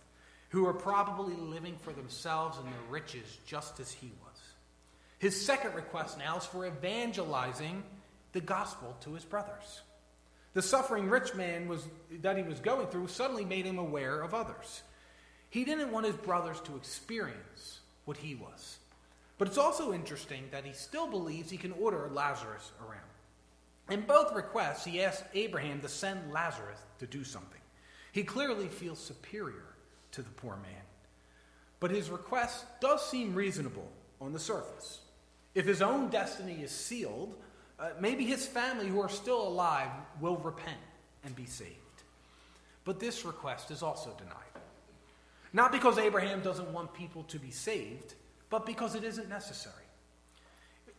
who 0.50 0.66
are 0.66 0.74
probably 0.74 1.34
living 1.34 1.76
for 1.76 1.92
themselves 1.92 2.58
and 2.58 2.66
their 2.66 2.90
riches 2.90 3.38
just 3.46 3.80
as 3.80 3.90
he 3.90 4.10
was. 4.22 4.40
His 5.18 5.44
second 5.44 5.74
request 5.74 6.18
now 6.18 6.36
is 6.36 6.44
for 6.44 6.66
evangelizing 6.66 7.82
the 8.32 8.40
gospel 8.40 8.96
to 9.00 9.14
his 9.14 9.24
brothers. 9.24 9.82
The 10.54 10.62
suffering 10.62 11.08
rich 11.08 11.34
man 11.34 11.68
was, 11.68 11.86
that 12.22 12.36
he 12.36 12.42
was 12.42 12.60
going 12.60 12.86
through 12.88 13.08
suddenly 13.08 13.44
made 13.44 13.64
him 13.64 13.78
aware 13.78 14.20
of 14.22 14.34
others. 14.34 14.82
He 15.50 15.64
didn't 15.64 15.92
want 15.92 16.06
his 16.06 16.16
brothers 16.16 16.60
to 16.62 16.76
experience 16.76 17.80
what 18.04 18.16
he 18.16 18.34
was. 18.34 18.78
But 19.38 19.48
it's 19.48 19.58
also 19.58 19.92
interesting 19.92 20.44
that 20.50 20.64
he 20.64 20.72
still 20.72 21.06
believes 21.06 21.50
he 21.50 21.56
can 21.56 21.72
order 21.72 22.10
Lazarus 22.12 22.72
around. 22.80 23.00
In 23.88 24.02
both 24.02 24.34
requests, 24.34 24.84
he 24.84 25.02
asks 25.02 25.24
Abraham 25.34 25.80
to 25.80 25.88
send 25.88 26.32
Lazarus 26.32 26.78
to 26.98 27.06
do 27.06 27.24
something. 27.24 27.60
He 28.12 28.22
clearly 28.22 28.68
feels 28.68 28.98
superior 28.98 29.74
to 30.12 30.22
the 30.22 30.30
poor 30.30 30.56
man. 30.56 30.82
But 31.80 31.90
his 31.90 32.10
request 32.10 32.64
does 32.80 33.08
seem 33.08 33.34
reasonable 33.34 33.88
on 34.20 34.32
the 34.32 34.38
surface. 34.38 35.00
If 35.54 35.66
his 35.66 35.80
own 35.80 36.08
destiny 36.08 36.60
is 36.62 36.70
sealed, 36.70 37.36
uh, 37.78 37.90
maybe 38.00 38.24
his 38.24 38.46
family 38.46 38.88
who 38.88 39.00
are 39.00 39.08
still 39.08 39.46
alive 39.46 39.90
will 40.20 40.36
repent 40.36 40.78
and 41.24 41.34
be 41.34 41.46
saved. 41.46 41.72
But 42.84 43.00
this 43.00 43.24
request 43.24 43.70
is 43.70 43.82
also 43.82 44.14
denied. 44.18 44.34
Not 45.52 45.72
because 45.72 45.98
Abraham 45.98 46.40
doesn't 46.42 46.72
want 46.72 46.92
people 46.92 47.22
to 47.24 47.38
be 47.38 47.50
saved, 47.50 48.14
but 48.50 48.66
because 48.66 48.94
it 48.94 49.04
isn't 49.04 49.28
necessary. 49.28 49.74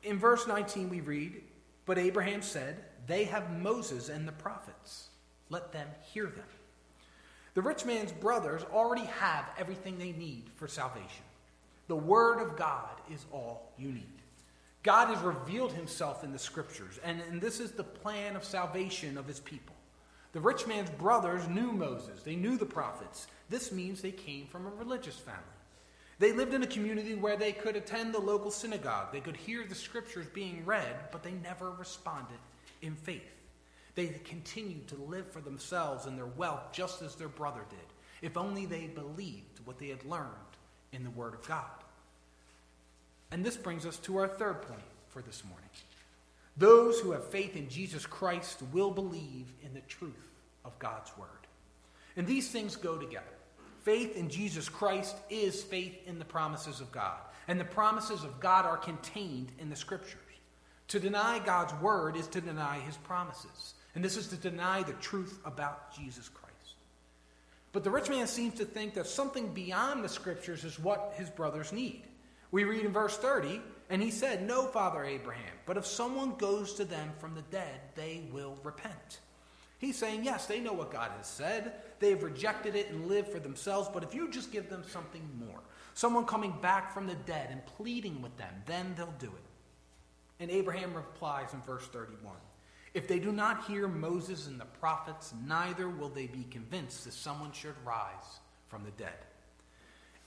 In 0.04 0.18
verse 0.18 0.48
19, 0.48 0.90
we 0.90 1.02
read, 1.02 1.42
but 1.90 1.98
Abraham 1.98 2.44
said, 2.44 2.76
They 3.08 3.24
have 3.24 3.50
Moses 3.50 4.10
and 4.10 4.28
the 4.28 4.32
prophets. 4.32 5.08
Let 5.50 5.72
them 5.72 5.88
hear 6.14 6.28
them. 6.28 6.46
The 7.56 7.64
rich 7.64 7.84
man's 7.84 8.12
brothers 8.12 8.62
already 8.72 9.06
have 9.06 9.46
everything 9.58 9.98
they 9.98 10.12
need 10.12 10.52
for 10.56 10.68
salvation. 10.68 11.24
The 11.88 11.96
Word 11.96 12.44
of 12.44 12.56
God 12.56 12.92
is 13.12 13.26
all 13.32 13.72
you 13.76 13.88
need. 13.88 14.22
God 14.84 15.08
has 15.08 15.24
revealed 15.24 15.74
himself 15.74 16.24
in 16.24 16.32
the 16.32 16.38
Scriptures, 16.38 17.00
and, 17.04 17.22
and 17.22 17.42
this 17.42 17.60
is 17.60 17.72
the 17.72 17.84
plan 17.84 18.36
of 18.36 18.44
salvation 18.44 19.18
of 19.18 19.26
his 19.26 19.40
people. 19.40 19.76
The 20.34 20.42
rich 20.42 20.68
man's 20.68 20.92
brothers 20.92 21.48
knew 21.48 21.72
Moses, 21.72 22.22
they 22.22 22.36
knew 22.36 22.56
the 22.56 22.68
prophets. 22.68 23.26
This 23.50 23.72
means 23.72 24.00
they 24.00 24.12
came 24.12 24.46
from 24.46 24.68
a 24.68 24.76
religious 24.78 25.18
family. 25.18 25.42
They 26.20 26.34
lived 26.34 26.54
in 26.54 26.64
a 26.64 26.68
community 26.68 27.16
where 27.16 27.38
they 27.38 27.54
could 27.54 27.78
attend 27.78 28.14
the 28.14 28.20
local 28.20 28.52
synagogue. 28.52 29.14
They 29.14 29.22
could 29.22 29.38
hear 29.38 29.66
the 29.66 29.76
scriptures 29.76 30.28
being 30.34 30.66
read, 30.66 31.12
but 31.12 31.24
they 31.24 31.32
never 31.32 31.72
responded 31.72 32.40
in 32.82 32.96
faith. 32.96 33.24
They 33.96 34.08
continued 34.26 34.88
to 34.90 34.96
live 34.96 35.32
for 35.32 35.40
themselves 35.40 36.06
and 36.06 36.18
their 36.18 36.26
wealth 36.26 36.74
just 36.74 37.02
as 37.02 37.16
their 37.16 37.30
brother 37.30 37.62
did, 37.70 37.80
if 38.22 38.38
only 38.38 38.66
they 38.66 38.88
believed 38.88 39.62
what 39.64 39.80
they 39.80 39.88
had 39.88 40.04
learned 40.06 40.28
in 40.92 41.04
the 41.04 41.10
Word 41.10 41.34
of 41.34 41.48
God. 41.48 41.66
And 43.32 43.44
this 43.44 43.58
brings 43.58 43.86
us 43.86 43.98
to 44.00 44.18
our 44.18 44.28
third 44.28 44.62
point 44.64 44.82
for 45.08 45.22
this 45.22 45.44
morning. 45.46 45.70
Those 46.58 47.00
who 47.00 47.12
have 47.12 47.26
faith 47.30 47.56
in 47.56 47.70
Jesus 47.70 48.06
Christ 48.06 48.62
will 48.74 48.92
believe 48.92 49.54
in 49.64 49.74
the 49.74 49.82
truth 49.82 50.30
of 50.66 50.78
God's 50.80 51.12
Word. 51.18 51.30
And 52.18 52.28
these 52.28 52.50
things 52.50 52.76
go 52.76 52.98
together. 52.98 53.26
Faith 53.84 54.16
in 54.16 54.30
Jesus 54.30 54.70
Christ 54.70 55.16
is 55.30 55.64
faith 55.64 55.96
in 56.06 56.20
the 56.20 56.26
promises 56.26 56.82
of 56.82 56.92
God. 56.92 57.18
And 57.48 57.60
the 57.60 57.66
promises 57.66 58.24
of 58.24 58.40
God 58.40 58.66
are 58.66 58.78
contained 58.78 59.52
in 59.60 59.70
the 59.70 59.76
Scriptures. 59.76 60.20
To 60.90 61.00
deny 61.00 61.40
God's 61.40 61.74
Word 61.76 62.16
is 62.16 62.28
to 62.28 62.42
deny 62.42 62.80
His 62.80 62.98
promises. 62.98 63.76
And 63.96 64.04
this 64.04 64.18
is 64.18 64.28
to 64.30 64.36
deny 64.36 64.84
the 64.84 64.94
truth 64.94 65.40
about 65.46 65.96
Jesus 65.96 66.30
Christ. 66.30 66.50
But 67.72 67.84
the 67.84 67.92
rich 67.92 68.10
man 68.10 68.28
seems 68.28 68.56
to 68.56 68.66
think 68.66 68.96
that 68.96 69.06
something 69.06 69.54
beyond 69.54 70.04
the 70.04 70.10
Scriptures 70.10 70.64
is 70.64 70.80
what 70.80 71.14
his 71.16 71.30
brothers 71.30 71.72
need. 71.72 72.04
We 72.52 72.64
read 72.64 72.86
in 72.86 72.92
verse 72.92 73.18
30, 73.18 73.62
and 73.92 74.02
he 74.02 74.10
said, 74.10 74.48
No, 74.48 74.66
Father 74.66 75.04
Abraham, 75.04 75.54
but 75.68 75.78
if 75.78 75.86
someone 75.86 76.36
goes 76.36 76.74
to 76.76 76.86
them 76.86 77.12
from 77.20 77.36
the 77.36 77.44
dead, 77.44 77.80
they 77.96 78.24
will 78.32 78.58
repent. 78.64 79.20
He's 79.80 79.98
saying, 79.98 80.26
Yes, 80.26 80.46
they 80.46 80.60
know 80.60 80.74
what 80.74 80.92
God 80.92 81.12
has 81.18 81.26
said. 81.26 81.74
They 82.00 82.12
have 82.12 82.22
rejected 82.22 82.76
it 82.76 82.92
and 82.92 83.08
lived 83.08 83.30
for 83.30 83.40
themselves, 83.40 83.90
but 83.92 84.04
if 84.04 84.14
you 84.14 84.30
just 84.30 84.52
give 84.52 84.70
them 84.70 84.84
something 84.88 85.28
more, 85.40 85.60
someone 85.94 86.26
coming 86.26 86.54
back 86.62 86.94
from 86.94 87.08
the 87.08 87.16
dead 87.16 87.48
and 87.50 87.66
pleading 87.66 88.22
with 88.22 88.38
them, 88.38 88.54
then 88.66 88.94
they'll 88.96 89.14
do 89.20 89.28
it. 89.28 89.50
And 90.40 90.52
Abraham 90.52 90.94
replies 90.94 91.54
in 91.54 91.62
verse 91.62 91.88
31 91.88 92.36
If 92.94 93.08
they 93.08 93.20
do 93.20 93.32
not 93.32 93.66
hear 93.66 93.88
Moses 93.88 94.48
and 94.48 94.60
the 94.60 94.66
prophets, 94.66 95.34
neither 95.48 95.90
will 95.90 96.10
they 96.10 96.28
be 96.28 96.46
convinced 96.52 97.06
that 97.06 97.14
someone 97.14 97.54
should 97.54 97.76
rise 97.86 98.40
from 98.68 98.84
the 98.84 98.92
dead. 98.92 99.16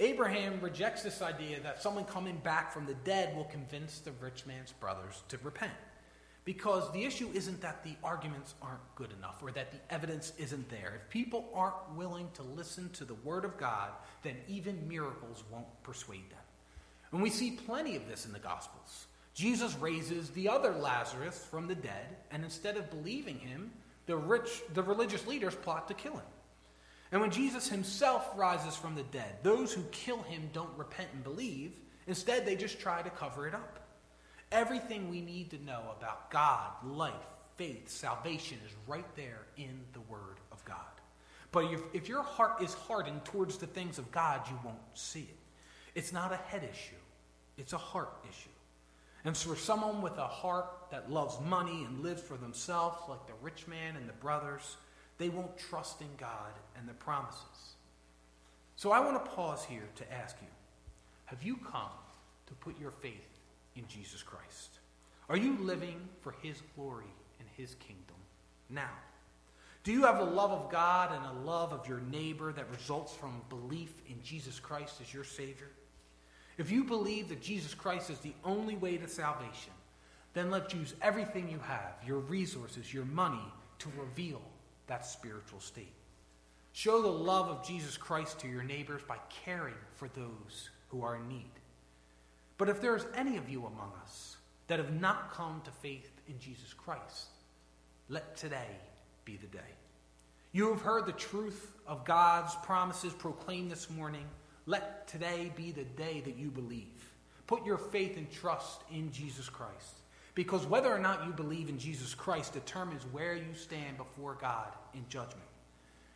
Abraham 0.01 0.61
rejects 0.61 1.03
this 1.03 1.23
idea 1.23 1.61
that 1.61 1.83
someone 1.83 2.05
coming 2.05 2.39
back 2.39 2.73
from 2.73 2.87
the 2.87 2.95
dead 2.95 3.37
will 3.37 3.45
convince 3.45 3.99
the 3.99 4.13
rich 4.13 4.47
man's 4.47 4.73
brothers 4.73 5.23
to 5.29 5.39
repent. 5.43 5.73
Because 6.45 6.91
the 6.93 7.05
issue 7.05 7.31
isn't 7.35 7.61
that 7.61 7.85
the 7.85 7.95
arguments 8.03 8.55
aren't 8.61 8.95
good 8.97 9.13
enough 9.17 9.41
or 9.43 9.53
that 9.53 9.71
the 9.71 9.95
evidence 9.95 10.33
isn't 10.39 10.69
there. 10.69 11.01
If 11.01 11.09
people 11.09 11.49
aren't 11.55 11.95
willing 11.95 12.29
to 12.35 12.43
listen 12.43 12.91
to 12.95 13.05
the 13.05 13.15
Word 13.15 13.45
of 13.45 13.57
God, 13.57 13.91
then 14.23 14.37
even 14.49 14.89
miracles 14.89 15.45
won't 15.53 15.83
persuade 15.85 16.29
them. 16.31 16.39
And 17.13 17.23
we 17.23 17.31
see 17.31 17.53
plenty 17.53 17.95
of 17.95 18.09
this 18.09 18.27
in 18.27 18.33
the 18.33 18.41
Gospels. 18.41 19.07
Jesus 19.35 19.77
raises 19.77 20.31
the 20.31 20.49
other 20.49 20.73
Lazarus 20.73 21.47
from 21.51 21.67
the 21.67 21.75
dead, 21.75 22.17
and 22.31 22.45
instead 22.45 22.77
of 22.77 22.91
believing 22.91 23.39
him, 23.39 23.71
the 24.07 24.17
rich 24.17 24.63
the 24.75 24.83
religious 24.83 25.27
leaders 25.27 25.55
plot 25.55 25.89
to 25.89 25.95
kill 25.95 26.15
him. 26.15 26.23
And 27.13 27.21
when 27.21 27.31
Jesus 27.31 27.69
himself 27.69 28.31
rises 28.37 28.75
from 28.75 28.95
the 28.95 29.05
dead, 29.05 29.37
those 29.43 29.73
who 29.73 29.83
kill 29.93 30.23
him 30.23 30.51
don't 30.53 30.77
repent 30.77 31.09
and 31.13 31.23
believe. 31.23 31.73
Instead, 32.07 32.45
they 32.45 32.57
just 32.57 32.81
try 32.81 33.01
to 33.03 33.11
cover 33.11 33.47
it 33.47 33.55
up. 33.55 33.82
Everything 34.53 35.09
we 35.09 35.21
need 35.21 35.51
to 35.51 35.65
know 35.65 35.83
about 35.99 36.31
God, 36.31 36.71
life, 36.85 37.15
faith, 37.57 37.89
salvation 37.89 38.59
is 38.67 38.73
right 38.87 39.17
there 39.17 39.47
in 39.57 39.81
the 39.95 40.01
Word 40.03 40.37
of 40.53 40.65
God. 40.65 40.77
But 41.53 41.73
if, 41.73 41.81
if 41.93 42.09
your 42.09 42.23
heart 42.23 42.63
is 42.63 42.75
hardened 42.75 43.25
towards 43.25 43.57
the 43.57 43.67
things 43.67 43.99
of 43.99 44.11
God, 44.13 44.43
you 44.49 44.59
won't 44.65 44.79
see 44.95 45.23
it. 45.23 45.37
It's 45.95 46.13
not 46.13 46.33
a 46.33 46.37
head 46.37 46.63
issue, 46.71 47.01
it's 47.57 47.73
a 47.73 47.79
heart 47.79 48.13
issue. 48.29 48.51
And 49.25 49.37
so 49.37 49.51
for 49.51 49.57
someone 49.57 50.03
with 50.03 50.19
a 50.19 50.27
heart 50.27 50.67
that 50.91 51.11
loves 51.11 51.41
money 51.41 51.85
and 51.85 52.01
lives 52.01 52.23
for 52.23 52.37
themselves, 52.37 52.99
like 53.09 53.27
the 53.27 53.35
rich 53.41 53.69
man 53.69 53.97
and 53.97 54.09
the 54.09 54.15
brothers, 54.15 54.77
they 55.19 55.29
won't 55.29 55.57
trust 55.57 56.01
in 56.01 56.09
God 56.19 56.53
and 56.77 56.89
the 56.89 56.95
promises. 56.95 57.77
So 58.77 58.91
I 58.91 59.01
want 59.01 59.25
to 59.25 59.31
pause 59.31 59.65
here 59.65 59.89
to 59.97 60.13
ask 60.13 60.37
you 60.43 60.49
have 61.27 61.43
you 61.43 61.57
come 61.57 61.91
to 62.47 62.55
put 62.55 62.79
your 62.81 62.91
faith 62.91 63.32
in 63.77 63.87
Jesus 63.89 64.23
Christ? 64.23 64.79
Are 65.29 65.37
you 65.37 65.57
living 65.59 66.01
for 66.21 66.35
His 66.43 66.63
glory 66.77 67.13
and 67.39 67.49
His 67.57 67.75
kingdom 67.77 68.17
now? 68.69 68.91
Do 69.85 69.93
you 69.93 70.03
have 70.03 70.21
a 70.21 70.25
love 70.25 70.53
of 70.53 70.71
God 70.71 71.11
and 71.13 71.25
a 71.25 71.45
love 71.45 71.73
of 71.73 71.89
your 71.89 72.01
neighbor 72.11 72.53
that 72.53 72.71
results 72.71 73.15
from 73.15 73.43
belief 73.49 73.93
in 74.09 74.23
Jesus 74.23 74.61
Christ 74.61 75.01
as 75.01 75.13
your 75.13 75.25
Savior? 75.25 75.71
If 76.57 76.71
you 76.71 76.85
believe 76.85 77.29
that 77.29 77.43
Jesus 77.43 77.75
Christ 77.75 78.11
is 78.11 78.19
the 78.19 78.35
only 78.45 78.77
way 78.77 78.97
to 78.97 79.09
salvation, 79.09 79.73
then 80.35 80.51
let's 80.51 80.73
use 80.75 80.95
everything 81.03 81.49
you 81.49 81.59
have, 81.59 81.95
your 82.07 82.19
resources, 82.19 82.95
your 82.95 83.05
money, 83.07 83.43
to 83.81 83.89
reveal 83.99 84.41
that 84.87 85.05
spiritual 85.05 85.61
state. 85.61 85.93
Show 86.73 87.03
the 87.03 87.09
love 87.09 87.49
of 87.49 87.67
Jesus 87.67 87.97
Christ 87.97 88.39
to 88.41 88.49
your 88.49 88.63
neighbors 88.63 89.03
by 89.07 89.17
caring 89.45 89.75
for 89.97 90.09
those 90.09 90.71
who 90.89 91.03
are 91.03 91.17
in 91.17 91.29
need. 91.29 91.51
But 92.59 92.69
if 92.69 92.81
there 92.81 92.97
is 92.97 93.07
any 93.15 93.37
of 93.37 93.49
you 93.49 93.61
among 93.67 93.93
us 94.03 94.37
that 94.69 94.79
have 94.79 95.01
not 95.01 95.33
come 95.33 95.61
to 95.65 95.71
faith 95.71 96.11
in 96.29 96.39
Jesus 96.39 96.73
Christ, 96.73 97.29
let 98.09 98.37
today 98.37 98.69
be 99.25 99.37
the 99.37 99.47
day. 99.47 99.61
You 100.53 100.69
have 100.71 100.83
heard 100.83 101.07
the 101.07 101.13
truth 101.13 101.73
of 101.87 102.05
God's 102.05 102.55
promises 102.57 103.13
proclaimed 103.15 103.71
this 103.71 103.89
morning. 103.89 104.25
Let 104.67 105.09
today 105.09 105.51
be 105.57 105.73
the 105.73 105.85
day 105.85 106.21
that 106.25 106.37
you 106.37 106.51
believe. 106.51 107.11
Put 107.47 107.65
your 107.65 107.79
faith 107.79 108.17
and 108.17 108.31
trust 108.31 108.83
in 108.91 109.11
Jesus 109.13 109.49
Christ. 109.49 110.01
Because 110.35 110.67
whether 110.67 110.93
or 110.93 110.99
not 110.99 111.27
you 111.27 111.33
believe 111.33 111.69
in 111.69 111.79
Jesus 111.79 112.15
Christ 112.15 112.55
determines 112.55 113.05
where 113.13 113.35
you 113.35 113.55
stand 113.55 113.97
before 113.97 114.39
God 114.41 114.69
in 114.95 115.05
judgment. 115.09 115.49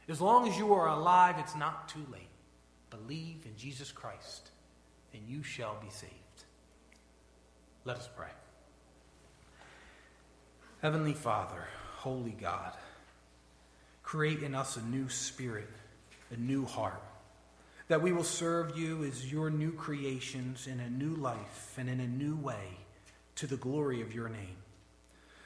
As 0.09 0.21
long 0.21 0.49
as 0.49 0.57
you 0.57 0.73
are 0.73 0.89
alive, 0.89 1.37
it's 1.39 1.57
not 1.57 1.89
too 1.89 2.05
late. 2.13 2.29
Believe 2.91 3.45
in 3.45 3.57
Jesus 3.57 3.91
Christ, 3.91 4.51
and 5.13 5.23
you 5.29 5.43
shall 5.43 5.77
be 5.81 5.91
saved. 5.91 6.13
Let 7.85 7.97
us 7.97 8.09
pray. 8.17 8.29
Heavenly 10.83 11.15
Father, 11.15 11.65
Holy 11.97 12.37
God, 12.39 12.73
create 14.03 14.43
in 14.43 14.55
us 14.55 14.77
a 14.77 14.83
new 14.83 15.09
spirit, 15.09 15.71
a 16.31 16.37
new 16.37 16.65
heart, 16.65 17.03
that 17.89 18.03
we 18.03 18.13
will 18.13 18.25
serve 18.25 18.77
you 18.77 19.05
as 19.05 19.31
your 19.31 19.51
new 19.51 19.73
creations 19.73 20.67
in 20.67 20.81
a 20.81 20.91
new 20.91 21.15
life 21.15 21.75
and 21.79 21.89
in 21.89 22.01
a 22.01 22.07
new 22.07 22.37
way 22.37 22.79
to 23.37 23.47
the 23.47 23.57
glory 23.57 24.03
of 24.03 24.13
your 24.13 24.29
name. 24.29 24.57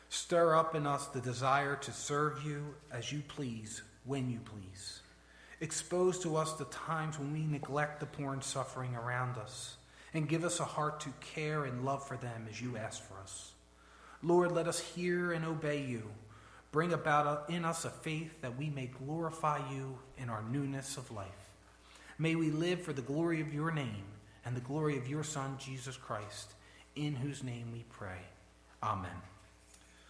Stir 0.08 0.56
up 0.56 0.74
in 0.74 0.86
us 0.86 1.06
the 1.06 1.20
desire 1.20 1.76
to 1.76 1.92
serve 1.92 2.42
you 2.44 2.74
as 2.90 3.12
you 3.12 3.22
please, 3.28 3.82
when 4.04 4.30
you 4.30 4.40
please. 4.40 4.99
Expose 5.60 6.18
to 6.20 6.36
us 6.36 6.54
the 6.54 6.64
times 6.66 7.18
when 7.18 7.32
we 7.32 7.44
neglect 7.44 8.00
the 8.00 8.06
poor 8.06 8.32
and 8.32 8.42
suffering 8.42 8.96
around 8.96 9.36
us, 9.36 9.76
and 10.14 10.28
give 10.28 10.44
us 10.44 10.60
a 10.60 10.64
heart 10.64 11.00
to 11.00 11.12
care 11.20 11.64
and 11.64 11.84
love 11.84 12.06
for 12.06 12.16
them 12.16 12.46
as 12.48 12.60
you 12.60 12.76
ask 12.76 13.02
for 13.02 13.14
us. 13.22 13.52
Lord, 14.22 14.52
let 14.52 14.66
us 14.66 14.80
hear 14.80 15.32
and 15.32 15.44
obey 15.44 15.82
you. 15.82 16.10
Bring 16.72 16.92
about 16.92 17.50
in 17.50 17.64
us 17.64 17.84
a 17.84 17.90
faith 17.90 18.40
that 18.42 18.56
we 18.56 18.70
may 18.70 18.86
glorify 18.86 19.58
you 19.72 19.98
in 20.18 20.28
our 20.28 20.42
newness 20.42 20.96
of 20.96 21.10
life. 21.10 21.26
May 22.18 22.36
we 22.36 22.50
live 22.50 22.82
for 22.82 22.92
the 22.92 23.02
glory 23.02 23.40
of 23.40 23.52
your 23.52 23.70
name 23.70 24.04
and 24.44 24.56
the 24.56 24.60
glory 24.60 24.96
of 24.96 25.08
your 25.08 25.24
Son, 25.24 25.56
Jesus 25.58 25.96
Christ 25.96 26.52
in 26.96 27.14
whose 27.14 27.42
name 27.42 27.72
we 27.72 27.84
pray. 27.90 28.20
Amen. 28.82 29.29